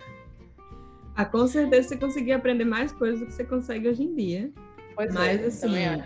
Ah, 1.15 1.27
com 1.27 1.47
certeza 1.47 1.89
você 1.89 1.97
conseguia 1.99 2.37
aprender 2.37 2.65
mais 2.65 2.91
coisas 2.91 3.21
do 3.21 3.27
que 3.27 3.35
você 3.35 3.45
consegue 3.45 3.87
hoje 3.87 4.03
em 4.03 4.15
dia. 4.15 4.51
Pois 4.95 5.13
mas 5.13 5.43
é, 5.43 5.47
assim, 5.47 6.03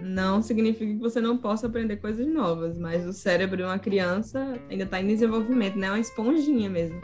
não 0.00 0.40
significa 0.40 0.90
que 0.90 0.98
você 0.98 1.20
não 1.20 1.36
possa 1.36 1.66
aprender 1.66 1.96
coisas 1.96 2.26
novas, 2.26 2.78
mas 2.78 3.06
o 3.06 3.12
cérebro 3.12 3.58
de 3.58 3.62
uma 3.62 3.78
criança 3.78 4.58
ainda 4.70 4.84
está 4.84 5.00
em 5.00 5.06
desenvolvimento, 5.06 5.76
né? 5.76 5.88
É 5.88 5.90
uma 5.90 6.00
esponjinha 6.00 6.70
mesmo. 6.70 7.00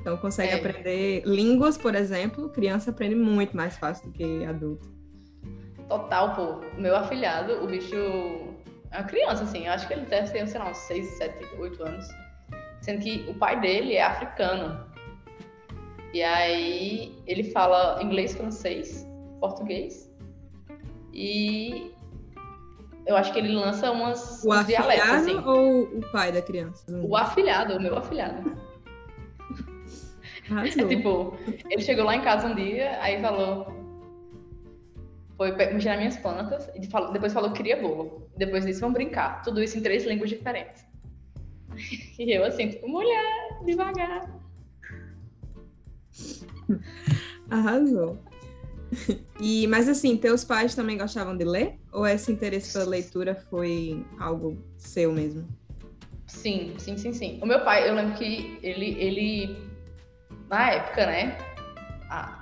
Então 0.00 0.16
consegue 0.16 0.52
é. 0.52 0.56
aprender 0.56 1.22
línguas, 1.24 1.76
por 1.76 1.94
exemplo, 1.94 2.48
criança 2.50 2.90
aprende 2.90 3.14
muito 3.14 3.56
mais 3.56 3.76
fácil 3.76 4.08
do 4.08 4.12
que 4.12 4.44
adulto. 4.44 4.99
Total, 5.90 6.36
pô. 6.36 6.60
Meu 6.78 6.94
afilhado, 6.94 7.64
o 7.64 7.66
bicho 7.66 7.96
é 8.92 8.98
uma 8.98 9.04
criança, 9.04 9.42
assim, 9.42 9.66
eu 9.66 9.72
acho 9.72 9.88
que 9.88 9.92
ele 9.92 10.06
deve 10.06 10.30
ter, 10.30 10.46
sei 10.46 10.60
lá, 10.60 10.70
uns 10.70 10.78
6, 10.78 11.04
7, 11.18 11.56
8 11.58 11.82
anos. 11.82 12.08
Sendo 12.80 13.02
que 13.02 13.26
o 13.28 13.34
pai 13.34 13.60
dele 13.60 13.96
é 13.96 14.04
africano. 14.04 14.86
E 16.14 16.22
aí 16.22 17.20
ele 17.26 17.42
fala 17.50 18.00
inglês, 18.00 18.36
francês, 18.36 19.04
português. 19.40 20.08
E 21.12 21.92
eu 23.04 23.16
acho 23.16 23.32
que 23.32 23.40
ele 23.40 23.52
lança 23.52 23.90
umas 23.90 24.44
o 24.44 24.62
dialetos, 24.62 25.10
assim. 25.10 25.42
ou 25.44 25.82
o 25.82 26.12
pai 26.12 26.30
da 26.30 26.40
criança? 26.40 26.84
O 27.02 27.16
afilhado, 27.16 27.76
o 27.76 27.82
meu 27.82 27.98
afilhado. 27.98 28.56
É, 30.50 30.68
tipo, 30.88 31.38
ele 31.68 31.80
chegou 31.80 32.04
lá 32.04 32.16
em 32.16 32.22
casa 32.22 32.48
um 32.48 32.56
dia, 32.56 32.98
aí 33.00 33.20
falou. 33.20 33.79
Foi 35.40 35.52
mexer 35.52 35.88
nas 35.88 35.98
minhas 35.98 36.16
plantas, 36.18 36.68
e 36.74 36.86
falou, 36.86 37.12
depois 37.12 37.32
falou 37.32 37.50
que 37.50 37.56
queria 37.56 37.80
bolo. 37.80 38.28
Depois 38.36 38.66
disso, 38.66 38.80
vamos 38.80 38.92
brincar. 38.92 39.40
Tudo 39.42 39.62
isso 39.62 39.78
em 39.78 39.80
três 39.80 40.04
línguas 40.04 40.28
diferentes. 40.28 40.84
E 42.18 42.30
eu, 42.30 42.44
assim, 42.44 42.68
tipo, 42.68 42.86
mulher, 42.86 43.58
devagar. 43.64 44.30
Arrasou. 47.48 48.18
E, 49.40 49.66
mas 49.68 49.88
assim, 49.88 50.14
teus 50.18 50.44
pais 50.44 50.74
também 50.74 50.98
gostavam 50.98 51.34
de 51.34 51.44
ler? 51.44 51.78
Ou 51.90 52.06
esse 52.06 52.30
interesse 52.30 52.74
pela 52.74 52.84
leitura 52.84 53.34
foi 53.48 54.04
algo 54.18 54.58
seu 54.76 55.10
mesmo? 55.10 55.48
Sim, 56.26 56.74
sim, 56.76 56.98
sim, 56.98 57.14
sim. 57.14 57.40
O 57.42 57.46
meu 57.46 57.64
pai, 57.64 57.88
eu 57.88 57.94
lembro 57.94 58.14
que 58.18 58.58
ele, 58.62 58.94
ele 59.00 59.56
na 60.50 60.72
época, 60.72 61.06
né? 61.06 61.38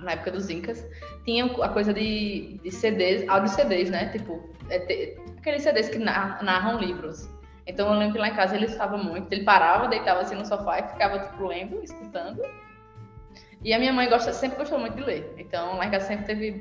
Na 0.01 0.13
época 0.13 0.31
dos 0.31 0.49
Incas, 0.49 0.85
tinha 1.25 1.45
a 1.45 1.69
coisa 1.69 1.93
de, 1.93 2.59
de 2.63 2.71
CDs, 2.71 3.29
áudio 3.29 3.51
CDs, 3.51 3.91
né? 3.91 4.09
Tipo, 4.09 4.49
é, 4.71 4.79
te, 4.81 5.19
aqueles 5.39 5.63
CDs 5.63 5.89
que 5.89 5.99
narram 5.99 6.79
livros. 6.79 7.29
Então 7.67 7.93
eu 7.93 7.99
lembro 7.99 8.15
que 8.15 8.21
lá 8.21 8.29
em 8.29 8.35
casa 8.35 8.57
ele 8.57 8.65
estava 8.65 8.97
muito, 8.97 9.31
ele 9.31 9.45
parava, 9.45 9.89
deitava 9.89 10.21
assim 10.21 10.35
no 10.35 10.47
sofá 10.47 10.79
e 10.81 10.89
ficava 10.89 11.19
tipo 11.19 11.47
lendo, 11.47 11.83
escutando. 11.85 12.43
E 13.63 13.75
a 13.75 13.79
minha 13.79 13.93
mãe 13.93 14.09
gosta, 14.09 14.33
sempre 14.33 14.57
gostou 14.57 14.79
muito 14.79 14.97
de 14.97 15.03
ler. 15.03 15.35
Então, 15.37 15.77
lá 15.77 15.87
em 15.87 15.91
casa 15.91 16.07
sempre 16.07 16.25
teve 16.25 16.53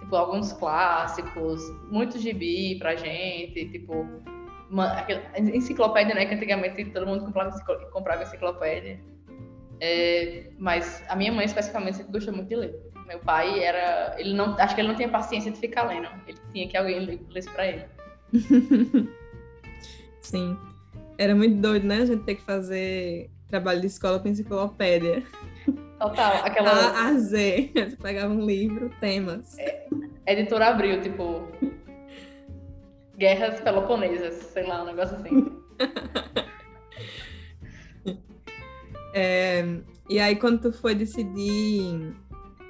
tipo, 0.00 0.14
alguns 0.14 0.52
clássicos, 0.52 1.60
muito 1.90 2.18
gibi 2.18 2.78
pra 2.78 2.94
gente, 2.94 3.70
tipo, 3.70 4.06
uma, 4.70 4.92
aquela, 4.92 5.22
enciclopédia, 5.38 6.14
né? 6.14 6.26
Que 6.26 6.34
antigamente 6.34 6.84
todo 6.86 7.06
mundo 7.06 7.24
comprava, 7.24 7.58
comprava 7.90 8.22
enciclopédia. 8.22 9.00
É, 9.84 10.44
mas 10.58 11.02
a 11.08 11.16
minha 11.16 11.32
mãe, 11.32 11.44
especificamente, 11.44 11.96
sempre 11.96 12.12
gostou 12.12 12.32
muito 12.32 12.48
de 12.48 12.54
ler. 12.54 12.72
Meu 13.04 13.18
pai 13.18 13.58
era. 13.64 14.14
Ele 14.16 14.32
não, 14.32 14.56
acho 14.56 14.76
que 14.76 14.80
ele 14.80 14.86
não 14.86 14.94
tinha 14.94 15.08
paciência 15.08 15.50
de 15.50 15.58
ficar 15.58 15.82
lendo. 15.88 16.06
Ele 16.24 16.38
tinha 16.52 16.68
que 16.68 16.76
alguém 16.76 17.20
lesse 17.28 17.50
pra 17.50 17.66
ele. 17.66 17.84
Sim. 20.22 20.56
Era 21.18 21.34
muito 21.34 21.56
doido, 21.56 21.84
né? 21.84 21.96
A 21.96 22.06
gente 22.06 22.22
ter 22.22 22.36
que 22.36 22.42
fazer 22.42 23.28
trabalho 23.48 23.80
de 23.80 23.88
escola 23.88 24.20
com 24.20 24.28
enciclopédia. 24.28 25.24
Total, 25.98 26.32
aquela. 26.46 26.70
A 26.70 27.08
a 27.08 27.14
Z. 27.14 27.72
Você 27.74 27.96
pegava 27.96 28.32
um 28.32 28.46
livro, 28.46 28.88
temas. 29.00 29.58
É, 29.58 29.84
editora 30.28 30.68
abriu, 30.68 31.00
tipo. 31.00 31.48
Guerras 33.18 33.60
Peloponesas, 33.60 34.34
sei 34.34 34.64
lá, 34.64 34.84
um 34.84 34.86
negócio 34.86 35.16
assim. 35.16 35.60
é, 39.12 39.80
e 40.08 40.18
aí, 40.18 40.36
quando 40.36 40.60
tu 40.60 40.72
foi 40.72 40.94
decidir 40.94 42.14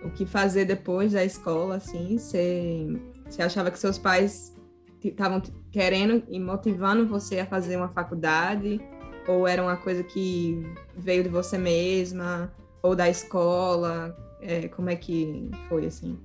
o 0.04 0.10
que 0.10 0.26
fazer 0.26 0.64
depois 0.64 1.12
da 1.12 1.24
escola, 1.24 1.76
assim, 1.76 2.18
você, 2.18 2.86
você 3.28 3.42
achava 3.42 3.70
que 3.70 3.78
seus 3.78 3.98
pais 3.98 4.54
estavam 5.02 5.42
querendo 5.70 6.22
e 6.28 6.38
motivando 6.38 7.06
você 7.06 7.40
a 7.40 7.46
fazer 7.46 7.76
uma 7.76 7.88
faculdade? 7.88 8.80
Ou 9.28 9.46
era 9.46 9.62
uma 9.62 9.76
coisa 9.76 10.02
que 10.02 10.60
veio 10.96 11.22
de 11.22 11.28
você 11.28 11.56
mesma? 11.56 12.52
ou 12.82 12.96
da 12.96 13.08
escola? 13.08 14.16
É, 14.40 14.68
como 14.68 14.90
é 14.90 14.96
que 14.96 15.50
foi 15.68 15.86
assim? 15.86 16.18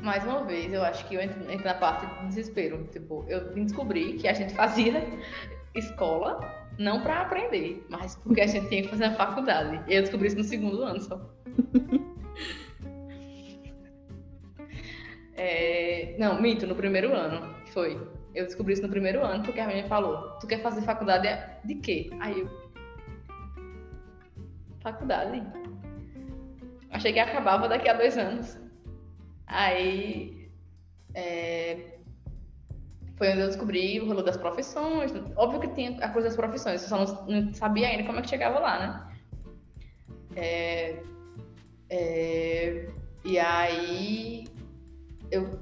Mais 0.00 0.24
uma 0.24 0.44
vez, 0.44 0.72
eu 0.72 0.82
acho 0.82 1.06
que 1.08 1.14
eu 1.14 1.20
entro, 1.20 1.50
entro 1.50 1.64
na 1.64 1.74
parte 1.74 2.06
do 2.06 2.28
desespero. 2.28 2.88
Tipo, 2.92 3.24
eu 3.28 3.52
descobri 3.54 4.14
que 4.14 4.28
a 4.28 4.32
gente 4.32 4.54
fazia 4.54 5.04
escola 5.74 6.40
não 6.78 7.02
para 7.02 7.20
aprender, 7.20 7.84
mas 7.88 8.16
porque 8.16 8.40
a 8.40 8.46
gente 8.46 8.68
tinha 8.68 8.82
que 8.82 8.88
fazer 8.88 9.04
a 9.04 9.14
faculdade. 9.14 9.82
E 9.90 9.94
eu 9.94 10.02
descobri 10.02 10.28
isso 10.28 10.36
no 10.36 10.44
segundo 10.44 10.82
ano 10.82 11.00
só. 11.00 11.20
é, 15.34 16.16
não, 16.18 16.40
minto, 16.40 16.66
no 16.66 16.74
primeiro 16.74 17.14
ano 17.14 17.54
foi. 17.72 18.00
Eu 18.34 18.46
descobri 18.46 18.72
isso 18.72 18.82
no 18.82 18.88
primeiro 18.88 19.22
ano 19.22 19.44
porque 19.44 19.60
a 19.60 19.66
minha 19.66 19.86
falou: 19.86 20.38
Tu 20.40 20.46
quer 20.46 20.62
fazer 20.62 20.82
faculdade 20.82 21.28
de 21.64 21.74
quê? 21.76 22.10
Aí 22.20 22.40
eu, 22.40 22.48
faculdade. 24.80 25.42
Achei 26.90 27.12
que 27.12 27.18
acabava 27.18 27.68
daqui 27.68 27.88
a 27.88 27.94
dois 27.94 28.18
anos. 28.18 28.58
Aí 29.46 30.50
é, 31.14 31.98
foi 33.22 33.30
onde 33.30 33.40
eu 33.42 33.46
descobri 33.46 34.00
o 34.00 34.08
rolo 34.08 34.20
das 34.20 34.36
profissões. 34.36 35.12
Óbvio 35.36 35.60
que 35.60 35.68
tinha 35.68 35.96
a 36.04 36.08
coisa 36.08 36.26
das 36.26 36.36
profissões, 36.36 36.82
eu 36.82 36.88
só 36.88 36.98
não, 36.98 37.42
não 37.44 37.54
sabia 37.54 37.86
ainda 37.86 38.02
como 38.02 38.18
é 38.18 38.22
que 38.22 38.28
chegava 38.28 38.58
lá, 38.58 38.80
né? 38.80 39.16
É, 40.34 40.96
é, 41.88 42.88
e 43.24 43.38
aí 43.38 44.44
eu. 45.30 45.60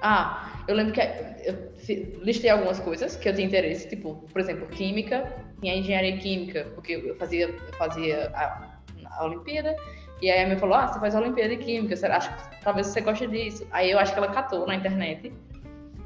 Ah, 0.00 0.62
eu 0.68 0.76
lembro 0.76 0.92
que 0.92 1.00
eu 1.00 2.22
listei 2.22 2.48
algumas 2.48 2.78
coisas 2.78 3.16
que 3.16 3.28
eu 3.28 3.34
tinha 3.34 3.48
interesse, 3.48 3.88
tipo, 3.88 4.14
por 4.32 4.40
exemplo, 4.40 4.68
química, 4.68 5.32
tinha 5.60 5.74
engenharia 5.74 6.16
química, 6.18 6.70
porque 6.76 6.92
eu 6.92 7.16
fazia, 7.16 7.48
eu 7.48 7.72
fazia 7.72 8.30
a, 8.34 8.78
a 9.10 9.24
Olimpíada, 9.24 9.74
e 10.22 10.30
aí 10.30 10.42
a 10.42 10.46
minha 10.46 10.58
falou, 10.58 10.76
ah, 10.76 10.86
você 10.86 11.00
faz 11.00 11.14
a 11.16 11.20
Olimpíada 11.20 11.56
de 11.56 11.64
Química, 11.64 11.96
você 11.96 12.06
acha 12.06 12.34
talvez 12.62 12.86
você 12.86 13.00
goste 13.00 13.26
disso. 13.26 13.66
Aí 13.70 13.90
eu 13.90 13.98
acho 13.98 14.12
que 14.12 14.18
ela 14.18 14.32
catou 14.32 14.66
na 14.66 14.74
internet, 14.74 15.32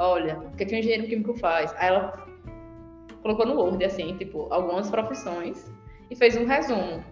olha, 0.00 0.38
o 0.38 0.56
que, 0.56 0.64
que 0.64 0.74
um 0.74 0.78
engenheiro 0.78 1.06
químico 1.06 1.34
faz? 1.34 1.72
Aí 1.76 1.88
ela 1.88 2.26
colocou 3.22 3.46
no 3.46 3.54
Word, 3.54 3.84
assim, 3.84 4.16
tipo, 4.16 4.52
algumas 4.52 4.90
profissões, 4.90 5.70
e 6.10 6.16
fez 6.16 6.36
um 6.36 6.46
resumo 6.46 7.04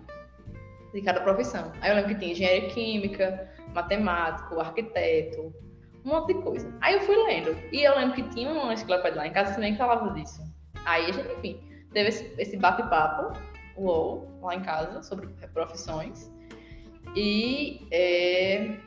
de 0.92 1.02
cada 1.02 1.20
profissão. 1.20 1.70
Aí 1.80 1.90
eu 1.90 1.96
lembro 1.96 2.14
que 2.14 2.18
tinha 2.18 2.32
engenharia 2.32 2.68
química, 2.70 3.52
matemático, 3.74 4.58
arquiteto, 4.58 5.54
um 6.04 6.08
monte 6.08 6.32
de 6.32 6.42
coisa. 6.42 6.74
Aí 6.80 6.94
eu 6.94 7.00
fui 7.02 7.16
lendo. 7.16 7.56
E 7.70 7.84
eu 7.84 7.94
lembro 7.96 8.14
que 8.14 8.22
tinha 8.30 8.50
uma 8.50 8.72
enciclopédia 8.72 9.18
lá 9.18 9.26
em 9.26 9.32
casa 9.32 9.54
que 9.54 9.60
nem 9.60 9.76
falava 9.76 10.12
disso. 10.14 10.42
Aí 10.86 11.10
a 11.10 11.12
gente, 11.12 11.30
enfim, 11.32 11.60
teve 11.92 12.08
esse, 12.08 12.34
esse 12.38 12.56
bate-papo, 12.56 13.38
UOL, 13.76 14.26
lá 14.40 14.54
em 14.54 14.62
casa, 14.62 15.02
sobre 15.02 15.28
profissões. 15.52 16.32
E 17.14 17.86
é, 17.90 18.78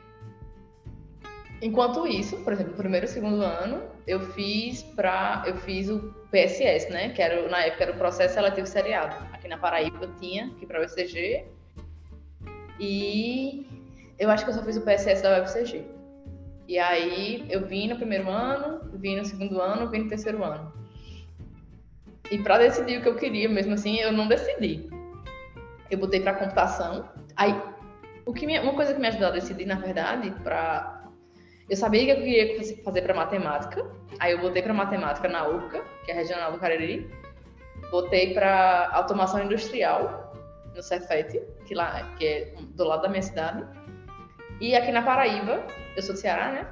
enquanto 1.62 2.06
isso, 2.06 2.36
por 2.38 2.52
exemplo, 2.52 2.72
no 2.72 2.78
primeiro 2.78 3.06
e 3.06 3.08
segundo 3.08 3.40
ano, 3.40 3.82
eu 4.06 4.20
fiz 4.32 4.82
para 4.82 5.44
eu 5.46 5.56
fiz 5.58 5.88
o 5.88 6.12
PSS, 6.30 6.90
né? 6.90 7.10
Que 7.10 7.22
era 7.22 7.48
na 7.48 7.64
época 7.64 7.84
era 7.84 7.92
o 7.92 7.96
processo 7.96 8.34
seletivo 8.34 8.66
seriado. 8.66 9.16
Aqui 9.32 9.48
na 9.48 9.56
Paraíba 9.56 10.10
tinha, 10.18 10.46
aqui 10.46 10.66
para 10.66 10.80
o 10.80 10.84
UFCG. 10.84 11.46
E 12.80 13.66
eu 14.18 14.28
acho 14.28 14.44
que 14.44 14.50
eu 14.50 14.54
só 14.54 14.62
fiz 14.64 14.76
o 14.76 14.82
PSS 14.82 15.22
da 15.22 15.40
UFCG. 15.40 15.84
E 16.66 16.78
aí 16.78 17.46
eu 17.48 17.64
vim 17.64 17.88
no 17.88 17.96
primeiro 17.96 18.28
ano, 18.28 18.80
vim 18.94 19.16
no 19.16 19.24
segundo 19.24 19.60
ano, 19.60 19.88
vim 19.88 20.00
no 20.00 20.08
terceiro 20.08 20.42
ano. 20.42 20.72
E 22.30 22.38
para 22.38 22.58
decidir 22.58 22.98
o 22.98 23.02
que 23.02 23.08
eu 23.08 23.16
queria, 23.16 23.48
mesmo 23.48 23.74
assim, 23.74 23.98
eu 23.98 24.10
não 24.10 24.26
decidi. 24.26 24.88
Eu 25.90 25.98
botei 25.98 26.20
para 26.20 26.34
computação. 26.34 27.08
Aí, 27.36 27.54
o 28.24 28.32
que 28.32 28.46
me, 28.46 28.58
uma 28.58 28.72
coisa 28.72 28.94
que 28.94 29.00
me 29.00 29.08
ajudou 29.08 29.28
a 29.28 29.32
decidir, 29.32 29.66
na 29.66 29.74
verdade, 29.74 30.30
para 30.42 31.01
eu 31.72 31.76
sabia 31.76 32.04
que 32.04 32.10
eu 32.10 32.16
queria 32.16 32.84
fazer 32.84 33.00
para 33.00 33.14
matemática. 33.14 33.82
Aí 34.20 34.32
eu 34.32 34.40
botei 34.42 34.60
para 34.60 34.74
matemática 34.74 35.26
na 35.26 35.48
UFCA, 35.48 35.82
que 36.04 36.10
é 36.10 36.14
a 36.14 36.18
regional 36.18 36.52
do 36.52 36.58
Cariri. 36.58 37.10
Botei 37.90 38.34
para 38.34 38.90
automação 38.92 39.42
industrial 39.42 40.34
no 40.76 40.82
Cefet, 40.82 41.40
que 41.64 41.74
lá 41.74 42.14
que 42.18 42.26
é 42.26 42.54
do 42.76 42.84
lado 42.84 43.00
da 43.00 43.08
minha 43.08 43.22
cidade. 43.22 43.64
E 44.60 44.76
aqui 44.76 44.92
na 44.92 45.00
Paraíba, 45.00 45.66
eu 45.96 46.02
sou 46.02 46.14
de 46.14 46.20
Ceará, 46.20 46.52
né? 46.52 46.66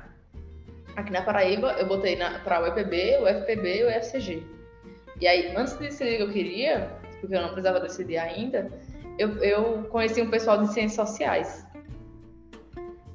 Aqui 0.96 1.10
na 1.10 1.22
Paraíba, 1.22 1.72
eu 1.78 1.86
botei 1.86 2.18
para 2.44 2.62
o 2.62 2.66
EPB, 2.66 3.20
o 3.22 3.26
FPB 3.26 3.78
e 3.78 3.84
o 3.84 3.88
FCG. 4.02 4.46
E 5.18 5.26
aí, 5.26 5.56
antes 5.56 5.78
de 5.78 5.88
decidir 5.88 6.16
o 6.16 6.16
que 6.18 6.22
eu 6.24 6.32
queria, 6.32 6.90
porque 7.22 7.34
eu 7.34 7.40
não 7.40 7.48
precisava 7.48 7.80
decidir 7.80 8.18
ainda, 8.18 8.70
eu, 9.18 9.42
eu 9.42 9.84
conheci 9.84 10.20
um 10.20 10.28
pessoal 10.28 10.58
de 10.58 10.70
ciências 10.74 11.08
sociais, 11.08 11.66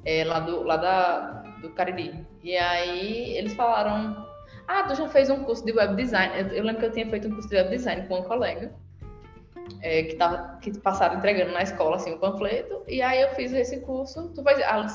é, 0.04 0.24
lá, 0.24 0.40
do, 0.40 0.64
lá 0.64 0.76
da, 0.76 1.45
do 1.68 1.74
Cariri. 1.74 2.26
E 2.42 2.56
aí 2.56 3.36
eles 3.36 3.54
falaram: 3.54 4.26
Ah, 4.66 4.84
tu 4.84 4.94
já 4.94 5.08
fez 5.08 5.30
um 5.30 5.44
curso 5.44 5.64
de 5.64 5.72
web 5.72 5.96
design. 5.96 6.32
Eu, 6.38 6.46
eu 6.48 6.64
lembro 6.64 6.80
que 6.80 6.86
eu 6.86 6.92
tinha 6.92 7.08
feito 7.08 7.28
um 7.28 7.32
curso 7.32 7.48
de 7.48 7.56
web 7.56 7.70
design 7.70 8.06
com 8.08 8.20
um 8.20 8.22
colega. 8.22 8.72
É, 9.82 10.04
que, 10.04 10.14
tava, 10.14 10.58
que 10.60 10.78
passaram 10.78 11.16
entregando 11.16 11.52
na 11.52 11.62
escola 11.62 11.96
assim, 11.96 12.12
o 12.12 12.18
panfleto, 12.18 12.84
e 12.86 13.02
aí 13.02 13.20
eu 13.20 13.30
fiz 13.30 13.52
esse 13.52 13.80
curso. 13.80 14.32
Tu 14.32 14.40
faz, 14.40 14.60
ah, 14.60 14.86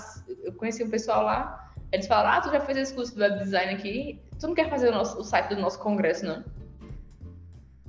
eu 0.45 0.53
conheci 0.53 0.81
um 0.81 0.89
pessoal 0.89 1.23
lá, 1.23 1.73
eles 1.91 2.07
falaram: 2.07 2.37
Ah, 2.37 2.41
tu 2.41 2.49
já 2.51 2.59
fez 2.61 2.77
esse 2.77 2.93
curso 2.93 3.13
de 3.13 3.21
web 3.21 3.37
design 3.39 3.73
aqui, 3.73 4.21
tu 4.39 4.47
não 4.47 4.55
quer 4.55 4.69
fazer 4.69 4.89
o, 4.89 4.91
nosso, 4.93 5.19
o 5.19 5.23
site 5.23 5.49
do 5.53 5.61
nosso 5.61 5.79
congresso, 5.79 6.25
não? 6.25 6.43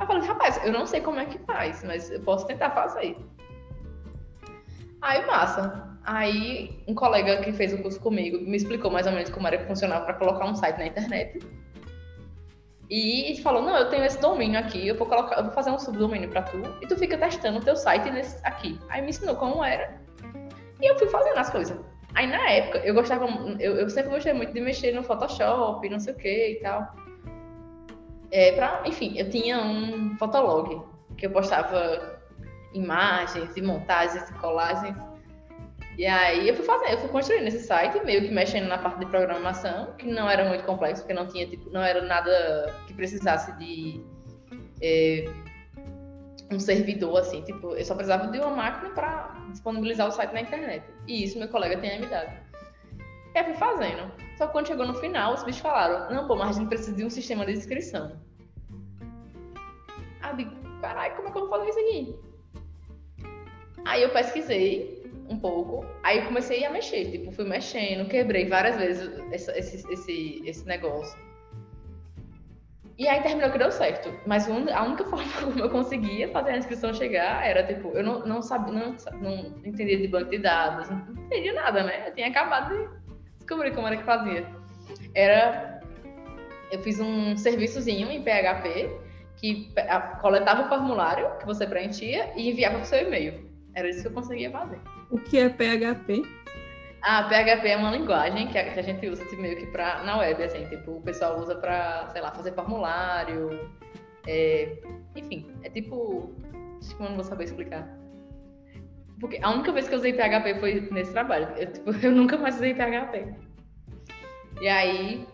Eu 0.00 0.06
falei, 0.06 0.26
rapaz, 0.26 0.60
eu 0.64 0.72
não 0.72 0.84
sei 0.84 1.00
como 1.00 1.20
é 1.20 1.26
que 1.26 1.38
faz, 1.38 1.84
mas 1.84 2.10
eu 2.10 2.20
posso 2.20 2.44
tentar 2.46 2.70
fazer. 2.70 3.16
Aí, 5.00 5.24
massa. 5.26 5.91
Aí, 6.04 6.82
um 6.88 6.94
colega 6.94 7.42
que 7.42 7.52
fez 7.52 7.73
o 7.73 7.78
curso 7.78 8.00
comigo 8.00 8.38
me 8.38 8.56
explicou 8.56 8.90
mais 8.90 9.06
ou 9.06 9.12
menos 9.12 9.30
como 9.30 9.47
era 9.47 9.59
que 9.59 9.66
funcionava 9.66 10.04
para 10.04 10.14
colocar 10.14 10.47
um 10.47 10.54
site 10.54 10.78
na 10.78 10.87
internet. 10.87 11.38
E 12.90 13.40
falou: 13.42 13.62
Não, 13.62 13.76
eu 13.76 13.88
tenho 13.88 14.04
esse 14.04 14.21
domínio 14.21 14.59
aqui, 14.59 14.87
eu 14.87 14.97
vou, 14.97 15.06
colocar, 15.06 15.37
eu 15.37 15.44
vou 15.44 15.52
fazer 15.52 15.71
um 15.71 15.78
subdomínio 15.78 16.28
para 16.28 16.42
tu, 16.42 16.59
e 16.82 16.87
tu 16.87 16.97
fica 16.97 17.16
testando 17.16 17.59
o 17.59 17.62
teu 17.62 17.76
site 17.76 18.11
nesse, 18.11 18.38
aqui. 18.44 18.78
Aí 18.88 19.00
me 19.00 19.11
ensinou 19.11 19.37
como 19.37 19.64
era. 19.64 20.00
E 20.80 20.90
eu 20.90 20.99
fui 20.99 21.09
fazendo 21.09 21.38
as 21.38 21.49
coisas. 21.49 21.78
Aí 22.14 22.26
na 22.26 22.50
época, 22.50 22.78
eu 22.78 22.92
gostava, 22.92 23.26
eu, 23.59 23.76
eu 23.76 23.88
sempre 23.88 24.11
gostei 24.11 24.32
muito 24.32 24.52
de 24.52 24.61
mexer 24.61 24.92
no 24.92 25.02
Photoshop, 25.02 25.88
não 25.88 25.99
sei 25.99 26.12
o 26.12 26.16
que 26.16 26.49
e 26.50 26.61
tal. 26.61 26.94
É, 28.30 28.52
pra, 28.52 28.82
enfim, 28.85 29.16
eu 29.16 29.30
tinha 29.30 29.59
um 29.61 30.16
fotolog 30.18 30.82
que 31.16 31.26
eu 31.26 31.30
postava 31.30 32.21
imagens 32.75 33.56
e 33.56 33.62
montagens 33.62 34.28
e 34.28 34.35
colagens. 34.35 34.97
E 35.99 36.06
aí 36.06 36.49
eu 36.49 36.54
fui 36.54 36.64
fazendo, 36.64 36.90
eu 36.90 36.99
fui 36.99 37.08
construindo 37.11 37.46
esse 37.46 37.61
site, 37.61 38.02
meio 38.04 38.22
que 38.22 38.30
mexendo 38.30 38.66
na 38.66 38.78
parte 38.78 38.99
de 38.99 39.06
programação, 39.06 39.92
que 39.99 40.06
não 40.06 40.28
era 40.28 40.49
muito 40.49 40.64
complexo, 40.64 41.02
porque 41.02 41.12
não 41.12 41.26
tinha, 41.26 41.46
tipo, 41.46 41.68
não 41.70 41.82
era 41.82 42.00
nada 42.02 42.75
que 42.87 42.94
precisasse 42.94 43.52
de 43.58 44.02
é, 44.80 45.26
um 46.50 46.58
servidor, 46.58 47.18
assim, 47.18 47.42
tipo, 47.42 47.75
eu 47.75 47.84
só 47.84 47.94
precisava 47.94 48.28
de 48.28 48.38
uma 48.38 48.50
máquina 48.50 48.90
para 48.94 49.34
disponibilizar 49.50 50.08
o 50.08 50.11
site 50.11 50.32
na 50.32 50.40
internet. 50.40 50.84
E 51.06 51.25
isso 51.25 51.38
meu 51.38 51.49
colega 51.49 51.76
tinha 51.76 51.99
me 51.99 52.06
dado. 52.06 52.32
E 53.34 53.38
aí 53.38 53.44
fui 53.44 53.54
fazendo. 53.54 54.11
Só 54.37 54.46
que 54.46 54.52
quando 54.52 54.68
chegou 54.68 54.87
no 54.87 54.94
final, 54.94 55.34
os 55.34 55.42
bichos 55.44 55.61
falaram, 55.61 56.14
não, 56.14 56.26
pô, 56.26 56.37
mas 56.37 56.56
a 56.56 56.61
gente 56.61 56.68
precisa 56.68 56.96
de 56.96 57.04
um 57.04 57.11
sistema 57.11 57.44
de 57.44 57.52
inscrição. 57.52 58.18
Aí 60.22 60.30
eu 60.30 60.37
digo, 60.37 60.80
caralho, 60.80 61.14
como 61.16 61.28
é 61.28 61.30
que 61.30 61.38
eu 61.38 61.49
vou 61.49 61.50
fazer 61.50 61.70
isso 61.70 61.78
aqui? 61.78 62.16
Aí 63.84 64.02
eu 64.02 64.11
pesquisei 64.11 65.01
um 65.32 65.38
pouco. 65.38 65.84
Aí 66.02 66.22
comecei 66.26 66.64
a 66.64 66.70
mexer, 66.70 67.10
tipo, 67.10 67.32
fui 67.32 67.44
mexendo, 67.44 68.08
quebrei 68.08 68.46
várias 68.46 68.76
vezes 68.76 69.10
esse, 69.32 69.50
esse, 69.52 69.92
esse, 69.92 70.42
esse 70.44 70.66
negócio. 70.66 71.18
E 72.98 73.08
aí 73.08 73.20
terminou 73.22 73.50
que 73.50 73.58
deu 73.58 73.72
certo. 73.72 74.12
Mas 74.26 74.48
a 74.48 74.82
única 74.84 75.04
forma 75.10 75.32
como 75.40 75.58
eu 75.58 75.70
conseguia 75.70 76.28
fazer 76.28 76.50
a 76.52 76.58
inscrição 76.58 76.92
chegar 76.92 77.44
era, 77.44 77.64
tipo, 77.64 77.88
eu 77.88 78.02
não, 78.04 78.20
não 78.26 78.42
sabia, 78.42 78.72
não, 78.72 78.96
não 79.20 79.40
entendia 79.64 79.98
de 79.98 80.08
banco 80.08 80.30
de 80.30 80.38
dados, 80.38 80.88
não 80.88 81.24
entendia 81.24 81.52
nada, 81.52 81.83
né? 81.83 82.09
Eu 82.09 82.14
tinha 82.14 82.28
acabado 82.28 82.74
de 82.74 82.88
descobrir 83.38 83.74
como 83.74 83.87
era 83.87 83.96
que 83.96 84.04
fazia. 84.04 84.46
Era. 85.14 85.80
Eu 86.70 86.80
fiz 86.80 87.00
um 87.00 87.37
serviçozinho 87.37 88.11
em 88.11 88.22
PHP 88.22 88.88
que 89.37 89.74
coletava 90.20 90.62
o 90.62 90.68
formulário 90.68 91.37
que 91.38 91.44
você 91.44 91.66
preenchia 91.66 92.33
e 92.37 92.48
enviava 92.48 92.76
para 92.76 92.85
o 92.85 92.87
seu 92.87 93.00
e-mail. 93.00 93.50
Era 93.74 93.88
isso 93.88 94.02
que 94.02 94.09
eu 94.09 94.12
conseguia 94.12 94.50
fazer. 94.50 94.78
O 95.12 95.18
que 95.18 95.38
é 95.38 95.51
PHP? 95.51 96.22
Ah, 97.03 97.25
PHP 97.25 97.68
é 97.68 97.77
uma 97.77 97.90
linguagem 97.90 98.48
que 98.48 98.57
a, 98.57 98.72
que 98.72 98.81
a 98.81 98.83
gente 98.83 99.07
usa 99.07 99.22
tipo, 99.27 99.42
meio 99.42 99.59
que 99.59 99.66
pra, 99.66 100.03
na 100.05 100.16
web, 100.16 100.42
assim, 100.42 100.64
tipo, 100.68 100.92
o 100.92 101.03
pessoal 101.03 101.38
usa 101.38 101.55
para, 101.55 102.09
sei 102.09 102.22
lá, 102.22 102.31
fazer 102.33 102.55
formulário, 102.55 103.70
é, 104.27 104.79
enfim, 105.14 105.55
é 105.64 105.68
tipo, 105.68 106.33
acho 106.81 106.96
que 106.96 107.03
eu 107.03 107.09
não 107.11 107.16
vou 107.16 107.25
saber 107.25 107.44
explicar. 107.44 107.87
Porque 109.20 109.38
a 109.42 109.51
única 109.51 109.70
vez 109.70 109.87
que 109.87 109.94
eu 109.94 109.98
usei 109.98 110.14
PHP 110.14 110.61
foi 110.61 110.88
nesse 110.90 111.12
trabalho, 111.12 111.46
eu, 111.59 111.70
tipo, 111.70 111.90
eu 112.03 112.11
nunca 112.11 112.38
mais 112.38 112.55
usei 112.55 112.72
PHP. 112.72 113.35
E 114.62 114.68
aí, 114.68 115.27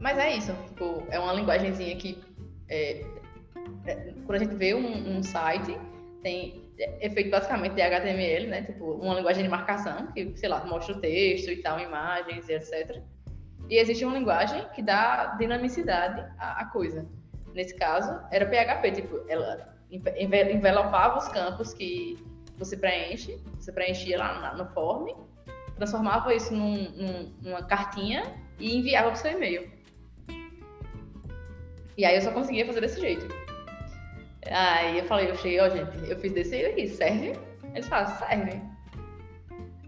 mas 0.00 0.16
é 0.16 0.34
isso, 0.34 0.54
tipo, 0.68 1.06
é 1.10 1.18
uma 1.18 1.34
linguagemzinha 1.34 1.94
que, 1.96 2.18
é, 2.70 3.04
é, 3.84 4.14
quando 4.24 4.36
a 4.36 4.38
gente 4.38 4.54
vê 4.54 4.74
um, 4.74 5.18
um 5.18 5.22
site, 5.22 5.76
tem 6.22 6.67
é 6.78 7.10
feito 7.10 7.30
basicamente 7.30 7.74
de 7.74 7.82
HTML, 7.82 8.46
né? 8.46 8.62
Tipo, 8.62 8.92
uma 8.92 9.14
linguagem 9.14 9.42
de 9.42 9.48
marcação, 9.48 10.06
que, 10.12 10.32
sei 10.36 10.48
lá, 10.48 10.64
mostra 10.64 10.94
o 10.94 11.00
texto 11.00 11.50
e 11.50 11.56
tal, 11.62 11.80
imagens 11.80 12.48
e 12.48 12.52
etc. 12.52 13.02
E 13.68 13.76
existe 13.76 14.04
uma 14.04 14.16
linguagem 14.16 14.64
que 14.74 14.82
dá 14.82 15.36
dinamicidade 15.38 16.20
à, 16.38 16.62
à 16.62 16.64
coisa. 16.66 17.06
Nesse 17.54 17.74
caso, 17.74 18.20
era 18.30 18.46
PHP, 18.46 18.92
tipo, 18.92 19.20
ela 19.28 19.76
envelopava 19.90 21.18
os 21.18 21.28
campos 21.28 21.74
que 21.74 22.18
você 22.56 22.76
preenche, 22.76 23.40
você 23.58 23.72
preenchia 23.72 24.18
lá 24.18 24.54
no 24.54 24.66
form, 24.66 25.08
transformava 25.76 26.34
isso 26.34 26.54
num, 26.54 26.90
num, 26.90 27.34
numa 27.42 27.62
cartinha 27.62 28.22
e 28.58 28.76
enviava 28.76 29.08
para 29.08 29.16
o 29.16 29.18
seu 29.18 29.32
e-mail. 29.32 29.70
E 31.96 32.04
aí 32.04 32.14
eu 32.14 32.22
só 32.22 32.30
conseguia 32.30 32.64
fazer 32.64 32.80
desse 32.80 33.00
jeito. 33.00 33.26
Aí 34.50 34.98
eu 34.98 35.04
falei, 35.04 35.30
eu 35.30 35.36
cheguei, 35.36 35.60
ó, 35.60 35.68
gente, 35.68 36.10
eu 36.10 36.18
fiz 36.18 36.32
desse 36.32 36.54
aí 36.54 36.66
aqui, 36.66 36.88
serve? 36.88 37.38
Eles 37.74 37.88
falaram, 37.88 38.16
serve. 38.16 38.62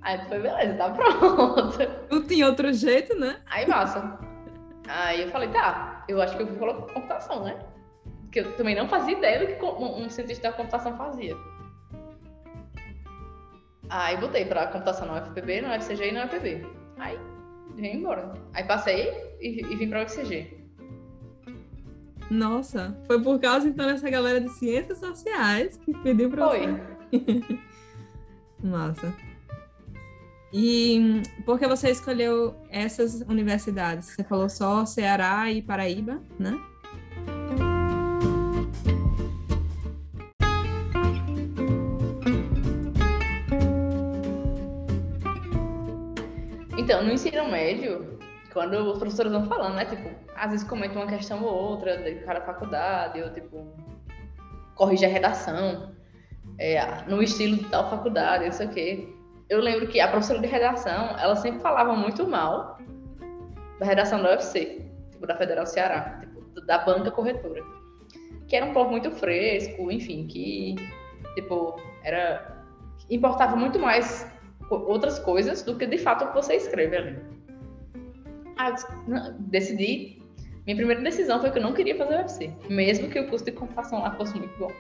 Aí 0.03 0.19
foi, 0.29 0.41
beleza, 0.41 0.75
tá 0.75 0.91
pronto. 0.91 1.79
Não 2.11 2.27
tinha 2.27 2.47
outro 2.47 2.73
jeito, 2.73 3.19
né? 3.19 3.41
Aí, 3.47 3.67
massa. 3.67 4.19
Aí 4.89 5.23
eu 5.23 5.29
falei, 5.31 5.49
tá, 5.51 6.05
eu 6.09 6.21
acho 6.21 6.37
que 6.37 6.43
eu 6.43 6.47
vou 6.47 6.57
colocar 6.57 6.93
computação, 6.93 7.45
né? 7.45 7.59
Porque 8.23 8.41
eu 8.41 8.57
também 8.57 8.75
não 8.75 8.89
fazia 8.89 9.17
ideia 9.17 9.41
do 9.41 9.47
que 9.47 9.65
um 9.65 10.09
cientista 10.09 10.51
da 10.51 10.57
computação 10.57 10.97
fazia. 10.97 11.37
Aí 13.89 14.17
botei 14.17 14.45
pra 14.45 14.69
computação 14.69 15.07
na 15.07 15.21
UFPB, 15.21 15.61
na 15.61 15.77
UFCG 15.77 16.09
e 16.09 16.13
na 16.13 16.25
UFPB. 16.25 16.67
Aí 16.99 17.19
vim 17.75 17.97
embora. 17.97 18.33
Aí 18.55 18.65
passei 18.65 19.13
e, 19.41 19.61
e 19.63 19.77
vim 19.77 19.89
pra 19.89 20.03
UFCG. 20.03 20.60
Nossa, 22.31 22.97
foi 23.09 23.21
por 23.21 23.41
causa 23.41 23.69
então 23.69 23.87
dessa 23.87 24.09
galera 24.09 24.41
de 24.41 24.51
ciências 24.51 24.99
sociais 24.99 25.77
que 25.85 25.93
pediu 25.99 26.31
para 26.31 26.49
Foi. 26.49 26.81
Você... 27.11 27.59
Massa. 28.63 29.13
E 30.53 31.23
por 31.45 31.59
que 31.59 31.67
você 31.67 31.91
escolheu 31.91 32.55
essas 32.71 33.21
universidades? 33.23 34.11
Você 34.11 34.23
falou 34.23 34.49
só 34.49 34.87
Ceará 34.87 35.51
e 35.51 35.61
Paraíba, 35.61 36.21
né? 36.39 36.57
Então, 46.77 47.05
no 47.05 47.13
ensino 47.13 47.49
médio, 47.49 48.19
quando 48.53 48.75
os 48.75 48.99
professores 48.99 49.33
vão 49.33 49.47
falando, 49.47 49.75
né? 49.75 49.85
Tipo, 49.85 50.11
às 50.35 50.51
vezes 50.51 50.67
comentam 50.67 51.03
uma 51.03 51.11
questão 51.11 51.43
ou 51.43 51.53
outra 51.53 51.97
de 51.99 52.17
cada 52.25 52.41
faculdade, 52.41 53.23
ou 53.23 53.31
tipo, 53.33 53.67
corrige 54.75 55.05
a 55.05 55.09
redação, 55.09 55.95
é, 56.59 56.81
no 57.09 57.23
estilo 57.23 57.57
de 57.57 57.65
tal 57.65 57.89
faculdade, 57.89 58.49
isso 58.49 58.63
aqui. 58.63 59.15
Eu 59.49 59.61
lembro 59.61 59.89
que 59.89 60.01
a 60.01 60.09
professora 60.09 60.41
de 60.41 60.47
redação, 60.47 61.17
ela 61.19 61.35
sempre 61.37 61.61
falava 61.61 61.95
muito 61.95 62.27
mal 62.27 62.79
da 63.79 63.87
redação 63.87 64.23
da 64.23 64.31
UFC, 64.31 64.87
tipo, 65.11 65.27
da 65.27 65.37
Federal 65.37 65.67
Ceará, 65.67 66.21
tipo, 66.21 66.61
da 66.67 66.79
banca 66.79 67.11
corretora. 67.11 67.63
Que 68.47 68.57
era 68.57 68.67
um 68.67 68.73
povo 68.73 68.91
muito 68.91 69.11
fresco, 69.11 69.91
enfim, 69.91 70.27
que, 70.27 70.77
tipo, 71.35 71.81
era. 72.05 72.65
importava 73.09 73.57
muito 73.57 73.79
mais 73.79 74.31
outras 74.71 75.19
coisas 75.19 75.63
do 75.63 75.77
que 75.77 75.87
de 75.87 75.99
fato 75.99 76.25
o 76.25 76.29
que 76.29 76.35
você 76.35 76.55
escreve 76.55 76.97
ali. 76.97 77.40
Ah, 78.61 78.75
decidi. 79.39 80.21
Minha 80.67 80.77
primeira 80.77 81.01
decisão 81.01 81.41
foi 81.41 81.51
que 81.51 81.59
eu 81.59 81.63
não 81.63 81.73
queria 81.73 81.97
fazer 81.97 82.17
UFC, 82.17 82.53
mesmo 82.69 83.09
que 83.09 83.19
o 83.19 83.27
curso 83.29 83.45
de 83.45 83.53
computação 83.53 84.03
lá 84.03 84.11
fosse 84.17 84.37
muito 84.37 84.57
bom. 84.59 84.71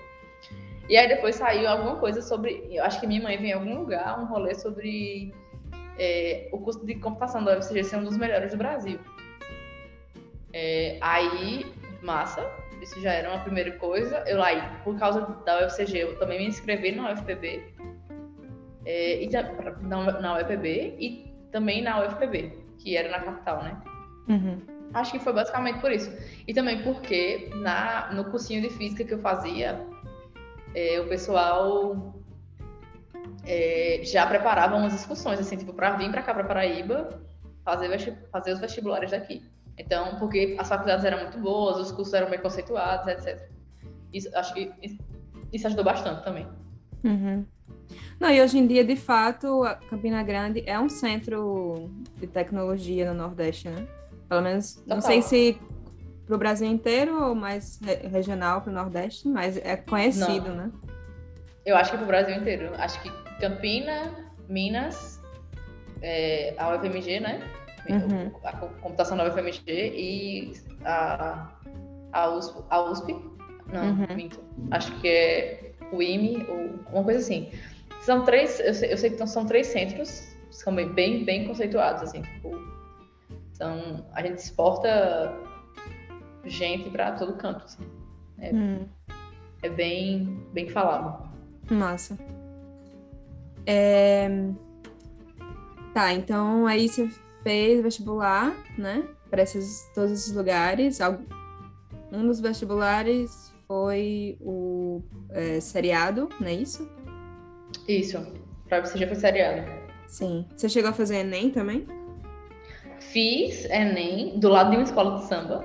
E 0.88 0.97
aí 0.97 1.09
depois 1.09 1.37
saiu 1.37 1.66
alguma 1.66 1.97
coisa 1.97 2.21
sobre. 2.21 2.69
Eu 2.71 2.85
acho 2.85 3.01
que 3.01 3.07
minha 3.07 3.23
mãe 3.23 3.38
veio 3.38 3.51
em 3.51 3.53
algum 3.55 3.79
lugar, 3.79 4.21
um 4.21 4.27
rolê 4.27 4.55
sobre 4.55 5.33
é, 5.99 6.49
o 6.53 6.59
curso 6.59 6.85
de 6.85 6.95
computação 6.97 7.43
da 7.43 7.59
UFCG 7.59 7.85
ser 7.85 7.97
um 7.97 8.05
dos 8.05 8.19
melhores 8.19 8.53
do 8.53 8.59
Brasil. 8.59 9.01
É, 10.53 10.99
aí, 11.01 11.64
massa, 12.03 12.45
isso 12.83 13.01
já 13.01 13.12
era 13.12 13.31
uma 13.31 13.38
primeira 13.38 13.73
coisa. 13.73 14.23
Eu 14.27 14.43
aí, 14.43 14.62
por 14.85 14.99
causa 14.99 15.23
da 15.47 15.66
UFCG, 15.66 15.99
eu 15.99 16.19
também 16.19 16.40
me 16.40 16.49
inscrevi 16.49 16.93
na 16.93 17.12
UFPB, 17.12 17.62
é, 18.85 19.23
e, 19.23 19.29
na, 19.83 20.21
na 20.21 20.38
UFPB 20.38 20.97
e 20.99 21.33
também 21.51 21.83
na 21.83 22.05
UFPB. 22.05 22.53
Que 22.81 22.97
era 22.97 23.11
na 23.11 23.21
capital, 23.21 23.62
né? 23.62 23.81
Uhum. 24.29 24.61
Acho 24.93 25.12
que 25.12 25.19
foi 25.21 25.33
basicamente 25.33 25.81
por 25.81 25.93
isso. 25.93 26.11
E 26.47 26.53
também 26.53 26.83
porque 26.83 27.51
na, 27.57 28.12
no 28.12 28.25
cursinho 28.25 28.62
de 28.62 28.71
física 28.71 29.05
que 29.05 29.14
eu 29.14 29.19
fazia, 29.19 29.87
é, 30.75 31.01
o 31.01 31.09
pessoal 31.09 32.14
é, 33.45 34.01
já 34.03 34.27
preparava 34.27 34.77
umas 34.77 34.95
excursões, 34.95 35.38
assim, 35.38 35.57
tipo, 35.57 35.73
para 35.73 35.93
vir 35.97 36.11
para 36.11 36.23
cá, 36.23 36.35
para 36.35 36.45
Paraíba, 36.45 37.21
fazer, 37.64 38.29
fazer 38.33 38.53
os 38.53 38.59
vestibulares 38.59 39.11
daqui. 39.11 39.43
Então, 39.79 40.16
porque 40.19 40.57
as 40.59 40.69
faculdades 40.69 41.05
eram 41.05 41.19
muito 41.19 41.38
boas, 41.38 41.79
os 41.79 41.93
cursos 41.93 42.12
eram 42.12 42.29
bem 42.29 42.40
conceituados, 42.40 43.07
etc. 43.07 43.49
Isso, 44.12 44.29
acho 44.37 44.53
que 44.55 44.73
isso 45.53 45.66
ajudou 45.66 45.85
bastante 45.85 46.25
também. 46.25 46.47
Uhum. 47.05 47.47
Não, 48.18 48.31
e 48.31 48.40
hoje 48.40 48.59
em 48.59 48.66
dia, 48.66 48.85
de 48.85 48.96
fato, 48.96 49.64
a 49.64 49.74
Campina 49.74 50.22
Grande 50.22 50.62
é 50.66 50.79
um 50.79 50.88
centro 50.88 51.90
de 52.16 52.26
tecnologia 52.26 53.12
no 53.12 53.18
Nordeste, 53.18 53.68
né? 53.68 53.87
Pelo 54.29 54.42
menos, 54.42 54.74
Total. 54.74 54.96
não 54.96 55.00
sei 55.00 55.22
se 55.22 55.59
para 56.26 56.37
o 56.37 56.38
Brasil 56.38 56.68
inteiro 56.68 57.20
ou 57.24 57.35
mais 57.35 57.81
re 57.83 58.09
regional 58.09 58.61
para 58.61 58.70
o 58.70 58.74
Nordeste, 58.74 59.26
mas 59.26 59.57
é 59.57 59.76
conhecido, 59.76 60.50
não. 60.50 60.57
né? 60.57 60.70
Eu 61.66 61.76
acho 61.76 61.90
que 61.90 61.96
para 61.96 62.05
o 62.05 62.07
Brasil 62.07 62.37
inteiro. 62.37 62.70
Acho 62.79 63.03
que 63.03 63.11
Campina, 63.40 64.12
Minas, 64.48 65.20
é, 66.03 66.55
a 66.57 66.76
UFMG, 66.76 67.20
né? 67.20 67.42
Uhum. 67.88 68.31
A 68.44 68.53
computação 68.57 69.16
da 69.16 69.26
UFMG 69.26 69.62
e 69.66 70.53
a, 70.85 71.50
a, 72.12 72.31
USP, 72.31 72.62
a 72.70 72.83
USP. 72.83 73.16
Não, 73.72 73.85
uhum. 73.85 74.16
minto. 74.16 74.40
Acho 74.70 74.92
que 75.00 75.09
é 75.09 75.72
o 75.92 76.03
IME 76.03 76.44
ou 76.48 76.70
uma 76.92 77.05
coisa 77.05 77.20
assim. 77.20 77.50
São 78.01 78.25
três, 78.25 78.59
eu 78.61 78.75
sei, 78.75 78.93
eu 78.93 78.97
sei 78.97 79.11
que 79.11 79.27
são 79.27 79.47
três 79.47 79.67
centros, 79.69 80.35
são 80.51 80.75
bem, 80.75 81.25
bem, 81.25 81.47
conceituados, 81.47 82.03
assim, 82.03 82.23
tipo, 82.23 82.51
são, 83.53 84.07
a 84.13 84.23
gente 84.23 84.39
exporta 84.39 85.33
gente 86.45 86.89
para 86.91 87.13
todo 87.13 87.35
canto, 87.35 87.65
assim. 87.65 87.85
É, 88.39 88.55
hum. 88.55 88.89
é 89.63 89.69
bem, 89.69 90.43
bem 90.53 90.69
falado. 90.69 91.29
Massa. 91.71 92.19
É... 93.67 94.29
Tá, 95.93 96.13
então 96.13 96.67
aí 96.67 96.89
você 96.89 97.11
fez 97.43 97.83
vestibular, 97.83 98.57
né? 98.79 99.07
Para 99.29 99.43
esses, 99.43 99.91
todos 99.95 100.13
esses 100.13 100.33
lugares. 100.33 100.99
Um 102.11 102.27
dos 102.27 102.41
vestibulares 102.41 103.53
foi 103.69 104.37
o 104.41 105.03
é, 105.31 105.61
seriado, 105.61 106.29
não 106.41 106.49
é 106.49 106.55
isso? 106.55 106.91
Isso. 107.90 108.24
Para 108.68 108.85
você 108.85 108.96
já 108.98 109.07
foi 109.07 109.16
seriado. 109.16 109.68
Sim. 110.07 110.46
Você 110.57 110.68
chegou 110.68 110.90
a 110.90 110.92
fazer 110.92 111.16
Enem 111.16 111.50
também? 111.50 111.87
Fiz 113.00 113.64
Enem 113.64 114.38
do 114.38 114.48
lado 114.48 114.70
de 114.70 114.76
uma 114.76 114.85
escola 114.85 115.18
de 115.18 115.26
samba. 115.26 115.64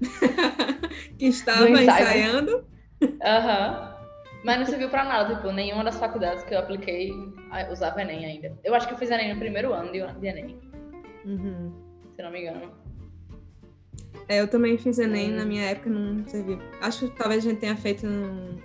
que 1.16 1.26
estava 1.26 1.68
ensaiando. 1.70 2.64
Aham. 3.22 3.84
Uhum. 3.84 3.90
Mas 4.42 4.58
não 4.58 4.66
serviu 4.66 4.88
pra 4.88 5.04
nada, 5.04 5.36
tipo, 5.36 5.52
nenhuma 5.52 5.84
das 5.84 5.98
faculdades 5.98 6.42
que 6.44 6.54
eu 6.54 6.58
apliquei 6.58 7.12
usava 7.70 8.00
Enem 8.00 8.24
ainda. 8.24 8.58
Eu 8.64 8.74
acho 8.74 8.88
que 8.88 8.94
eu 8.94 8.98
fiz 8.98 9.10
Enem 9.10 9.34
no 9.34 9.38
primeiro 9.38 9.72
ano 9.72 9.92
de, 9.92 10.00
de 10.00 10.26
Enem. 10.26 10.58
Uhum. 11.24 11.72
Se 12.16 12.22
não 12.22 12.32
me 12.32 12.40
engano. 12.40 12.72
É, 14.28 14.40
eu 14.40 14.48
também 14.48 14.78
fiz 14.78 14.98
Enem, 14.98 15.32
hum. 15.32 15.36
na 15.36 15.44
minha 15.44 15.66
época 15.66 15.90
não 15.90 16.26
serviu. 16.26 16.58
Acho 16.80 17.08
que 17.08 17.16
talvez 17.16 17.44
a 17.44 17.50
gente 17.50 17.60
tenha 17.60 17.76
feito 17.76 18.06
um 18.06 18.56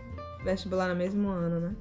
vestibular 0.43 0.87
no 0.87 0.95
mesmo 0.95 1.27
ano, 1.27 1.59
né? 1.59 1.75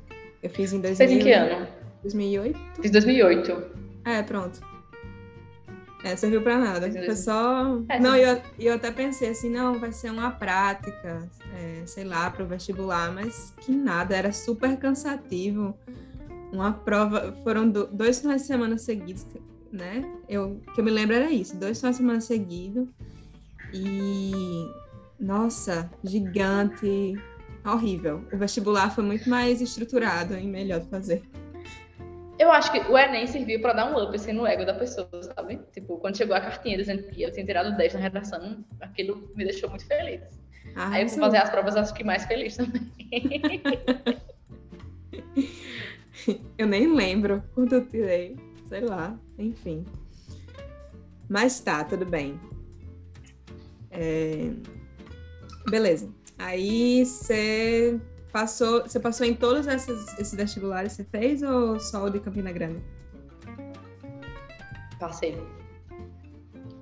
Eu 0.45 0.51
fiz 0.51 0.75
em 0.75 0.81
2000... 0.81 0.97
Fez 0.97 1.11
em 1.11 1.19
que 1.19 1.33
ano? 1.33 1.67
2008? 2.03 2.61
Fiz 2.83 2.91
2008. 2.91 3.63
É, 4.05 4.23
pronto. 4.23 4.61
É, 6.05 6.15
serviu 6.17 6.43
pra 6.43 6.59
nada. 6.59 6.93
Foi 6.93 7.17
só. 7.17 7.83
É, 7.89 7.99
não, 7.99 8.15
eu, 8.15 8.43
eu 8.59 8.75
até 8.75 8.91
pensei 8.91 9.31
assim, 9.31 9.49
não, 9.49 9.81
vai 9.81 9.91
ser 9.91 10.11
uma 10.11 10.31
prática, 10.31 11.27
é, 11.55 11.87
sei 11.87 12.05
lá, 12.05 12.31
para 12.31 12.45
o 12.45 12.47
vestibular, 12.47 13.11
mas 13.11 13.55
que 13.63 13.73
nada, 13.73 14.15
era 14.15 14.31
super 14.33 14.77
cansativo. 14.77 15.75
Uma 16.53 16.75
prova, 16.75 17.35
foram 17.43 17.71
dois 17.71 18.21
finais 18.21 18.43
de 18.43 18.47
semana 18.47 18.77
seguidos, 18.77 19.27
né? 19.73 20.05
Eu, 20.29 20.61
que 20.75 20.81
eu 20.81 20.85
me 20.85 20.91
lembro 20.91 21.17
era 21.17 21.31
isso, 21.31 21.57
dois 21.57 21.79
finais 21.79 21.97
de 21.97 22.03
semana 22.03 22.21
seguidos. 22.21 22.87
E 23.73 24.69
nossa, 25.19 25.91
gigante, 26.05 27.17
horrível. 27.73 28.25
O 28.33 28.37
vestibular 28.37 28.95
foi 28.95 29.05
muito 29.05 29.29
mais 29.29 29.61
estruturado 29.61 30.37
e 30.37 30.47
melhor 30.47 30.81
de 30.81 30.89
fazer. 30.89 31.23
Eu 32.39 32.51
acho 32.51 32.73
que 32.73 32.79
o 32.79 32.99
Enem 32.99 33.27
serviu 33.27 33.61
para 33.61 33.73
dar 33.75 33.93
um 33.93 34.03
up 34.03 34.15
assim, 34.15 34.33
no 34.33 34.47
ego 34.47 34.65
da 34.67 34.75
pessoa, 34.75 35.09
sabe? 35.23 35.61
Tipo, 35.73 35.99
quando 35.99 36.17
chegou 36.17 36.35
a 36.35 36.41
cartinha 36.41 36.77
dizendo 36.77 37.05
que 37.05 37.23
eu 37.23 37.33
tinha 37.33 37.47
tirado 37.47 37.77
10 37.77 37.95
na 37.95 38.01
redação, 38.01 38.65
aquilo 38.81 39.31
me 39.37 39.45
deixou 39.45 39.71
muito 39.71 39.87
feliz. 39.87 40.21
Ah, 40.75 40.91
Aí 40.91 41.03
eu 41.05 41.09
fui 41.09 41.21
fazer 41.21 41.37
as 41.37 41.51
provas, 41.51 41.77
acho 41.77 41.95
que 41.95 42.03
mais 42.03 42.25
feliz 42.25 42.57
também. 42.57 42.91
eu 46.59 46.67
nem 46.67 46.93
lembro 46.93 47.43
quanto 47.55 47.77
eu 47.77 47.87
tirei. 47.87 48.37
Sei 48.69 48.81
lá, 48.81 49.17
enfim. 49.39 49.85
Mas 51.29 51.61
tá, 51.61 51.85
tudo 51.85 52.05
bem. 52.05 52.41
É... 53.91 54.51
Beleza. 55.71 56.13
Aí 56.39 57.05
você 57.05 58.01
Passou, 58.35 58.83
você 58.83 58.99
passou 58.99 59.25
em 59.25 59.33
todos 59.33 59.65
esses, 59.69 60.19
esses 60.19 60.35
vestibulares 60.35 60.97
que 60.97 61.05
você 61.05 61.09
fez 61.09 61.41
ou 61.41 61.79
só 61.79 62.03
o 62.03 62.11
de 62.11 62.19
Campina 62.19 62.51
Grande? 62.51 62.83
Passei. 64.99 65.41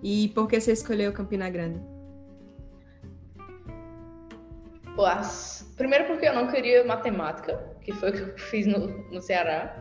E 0.03 0.29
por 0.29 0.49
que 0.49 0.59
você 0.59 0.73
escolheu 0.73 1.12
Campina 1.12 1.51
Grande? 1.51 1.79
Primeiro 5.77 6.07
porque 6.07 6.27
eu 6.27 6.33
não 6.33 6.51
queria 6.51 6.87
matemática, 6.87 7.59
que 7.83 7.93
foi 7.93 8.09
o 8.09 8.12
que 8.15 8.21
eu 8.21 8.38
fiz 8.38 8.67
no, 8.67 8.87
no 9.11 9.21
Ceará. 9.21 9.77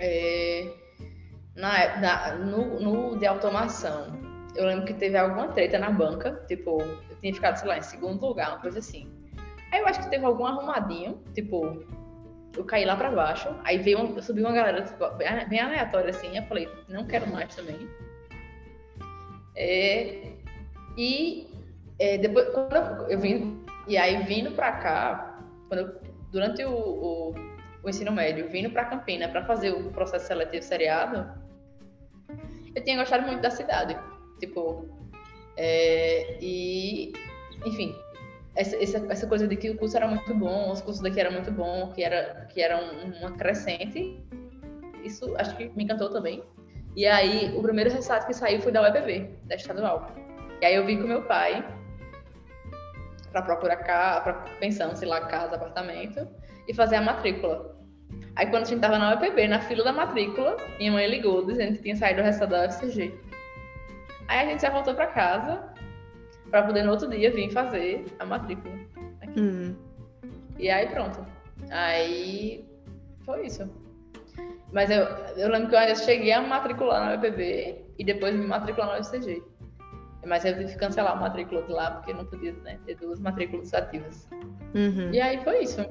É, 0.00 0.68
na, 1.54 2.00
na, 2.00 2.34
no, 2.38 2.80
no 2.80 3.16
de 3.16 3.24
automação, 3.24 4.20
eu 4.56 4.66
lembro 4.66 4.84
que 4.84 4.94
teve 4.94 5.16
alguma 5.16 5.46
treta 5.46 5.78
na 5.78 5.90
banca, 5.90 6.44
tipo, 6.48 6.78
tinha 7.22 7.32
ficado, 7.32 7.56
sei 7.56 7.68
lá, 7.68 7.78
em 7.78 7.82
segundo 7.82 8.26
lugar, 8.26 8.50
uma 8.50 8.60
coisa 8.60 8.80
assim. 8.80 9.10
Aí 9.70 9.80
eu 9.80 9.86
acho 9.86 10.00
que 10.00 10.10
teve 10.10 10.24
algum 10.24 10.44
arrumadinho, 10.44 11.22
tipo, 11.32 11.82
eu 12.56 12.64
caí 12.64 12.84
lá 12.84 12.96
pra 12.96 13.10
baixo, 13.10 13.48
aí 13.64 13.78
veio 13.78 14.00
uma, 14.00 14.16
eu 14.16 14.22
subi 14.22 14.42
uma 14.42 14.52
galera 14.52 14.82
tipo, 14.82 15.08
bem 15.48 15.60
aleatória 15.60 16.10
assim, 16.10 16.36
eu 16.36 16.42
falei, 16.42 16.68
não 16.88 17.06
quero 17.06 17.26
mais 17.28 17.54
também. 17.54 17.88
É, 19.56 20.32
e 20.98 21.48
é, 21.98 22.18
depois, 22.18 22.48
quando 22.50 22.74
eu, 22.74 23.08
eu, 23.08 23.18
vim, 23.18 23.64
e 23.86 23.96
aí 23.96 24.24
vindo 24.24 24.50
pra 24.50 24.72
cá, 24.72 25.40
eu, 25.70 26.00
durante 26.30 26.64
o, 26.64 26.72
o, 26.72 27.34
o, 27.82 27.88
ensino 27.88 28.12
médio, 28.12 28.48
vindo 28.48 28.70
pra 28.70 28.84
Campina 28.84 29.28
pra 29.28 29.44
fazer 29.44 29.70
o 29.70 29.90
processo 29.92 30.26
seletivo 30.26 30.62
seriado, 30.62 31.32
eu 32.74 32.82
tinha 32.84 32.96
gostado 32.96 33.26
muito 33.26 33.40
da 33.40 33.50
cidade. 33.50 33.96
Tipo, 34.40 35.01
é, 35.56 36.38
e, 36.40 37.12
enfim, 37.64 37.94
essa, 38.54 38.76
essa, 38.76 39.26
coisa 39.26 39.46
de 39.48 39.56
que 39.56 39.70
o 39.70 39.76
curso 39.76 39.96
era 39.96 40.06
muito 40.06 40.34
bom, 40.34 40.70
os 40.70 40.80
cursos 40.80 41.02
daqui 41.02 41.20
eram 41.20 41.32
muito 41.32 41.50
bom, 41.50 41.90
que 41.92 42.02
era, 42.02 42.46
que 42.52 42.60
era 42.60 42.76
um, 42.76 43.18
uma 43.18 43.32
crescente, 43.32 44.22
isso 45.02 45.34
acho 45.36 45.56
que 45.56 45.68
me 45.70 45.84
encantou 45.84 46.10
também. 46.10 46.42
E 46.94 47.06
aí, 47.06 47.56
o 47.56 47.62
primeiro 47.62 47.90
resultado 47.90 48.26
que 48.26 48.34
saiu 48.34 48.60
foi 48.60 48.70
da 48.70 48.82
UEPB, 48.82 49.38
da 49.44 49.54
estadual. 49.54 50.14
E 50.60 50.66
aí 50.66 50.74
eu 50.74 50.84
vim 50.84 51.00
com 51.00 51.08
meu 51.08 51.22
pai 51.22 51.64
para 53.32 53.42
procurar 53.42 53.78
para 54.22 54.34
pensando, 54.60 54.94
sei 54.94 55.08
lá, 55.08 55.22
casa, 55.22 55.56
apartamento, 55.56 56.28
e 56.68 56.74
fazer 56.74 56.96
a 56.96 57.02
matrícula. 57.02 57.74
Aí 58.36 58.46
quando 58.46 58.64
a 58.64 58.66
gente 58.66 58.80
tava 58.80 58.98
na 58.98 59.14
UEPB, 59.14 59.48
na 59.48 59.60
fila 59.60 59.84
da 59.84 59.92
matrícula, 59.92 60.56
minha 60.78 60.92
mãe 60.92 61.08
ligou 61.08 61.44
dizendo 61.44 61.76
que 61.76 61.82
tinha 61.82 61.96
saído 61.96 62.20
o 62.20 62.24
resultado 62.24 62.50
da 62.50 62.66
UFCG. 62.66 63.31
Aí 64.32 64.46
a 64.46 64.50
gente 64.50 64.62
já 64.62 64.70
voltou 64.70 64.94
para 64.94 65.08
casa 65.08 65.62
para 66.50 66.62
poder 66.62 66.84
no 66.84 66.92
outro 66.92 67.06
dia 67.10 67.30
vir 67.30 67.50
fazer 67.52 68.06
a 68.18 68.24
matrícula. 68.24 68.74
Hum. 69.36 69.74
E 70.58 70.70
aí 70.70 70.88
pronto. 70.88 71.22
Aí 71.70 72.64
foi 73.26 73.46
isso. 73.46 73.70
Mas 74.72 74.90
eu, 74.90 75.02
eu 75.36 75.50
lembro 75.50 75.68
que 75.68 75.74
eu 75.74 75.78
ainda 75.78 75.94
cheguei 75.96 76.32
a 76.32 76.40
matricular 76.40 77.04
na 77.04 77.16
UPB 77.16 77.84
e 77.98 78.04
depois 78.04 78.34
me 78.34 78.46
matricular 78.46 78.92
na 78.92 79.00
UFCG. 79.00 79.42
Mas 80.24 80.46
eu 80.46 80.56
tive 80.56 80.72
que 80.72 80.78
cancelar 80.78 81.12
a 81.12 81.16
matrícula 81.16 81.62
de 81.64 81.72
lá 81.72 81.90
porque 81.90 82.14
não 82.14 82.24
podia 82.24 82.54
né, 82.54 82.78
ter 82.86 82.94
duas 82.94 83.20
matrículas 83.20 83.74
ativas. 83.74 84.26
Uhum. 84.74 85.12
E 85.12 85.20
aí 85.20 85.44
foi 85.44 85.64
isso. 85.64 85.82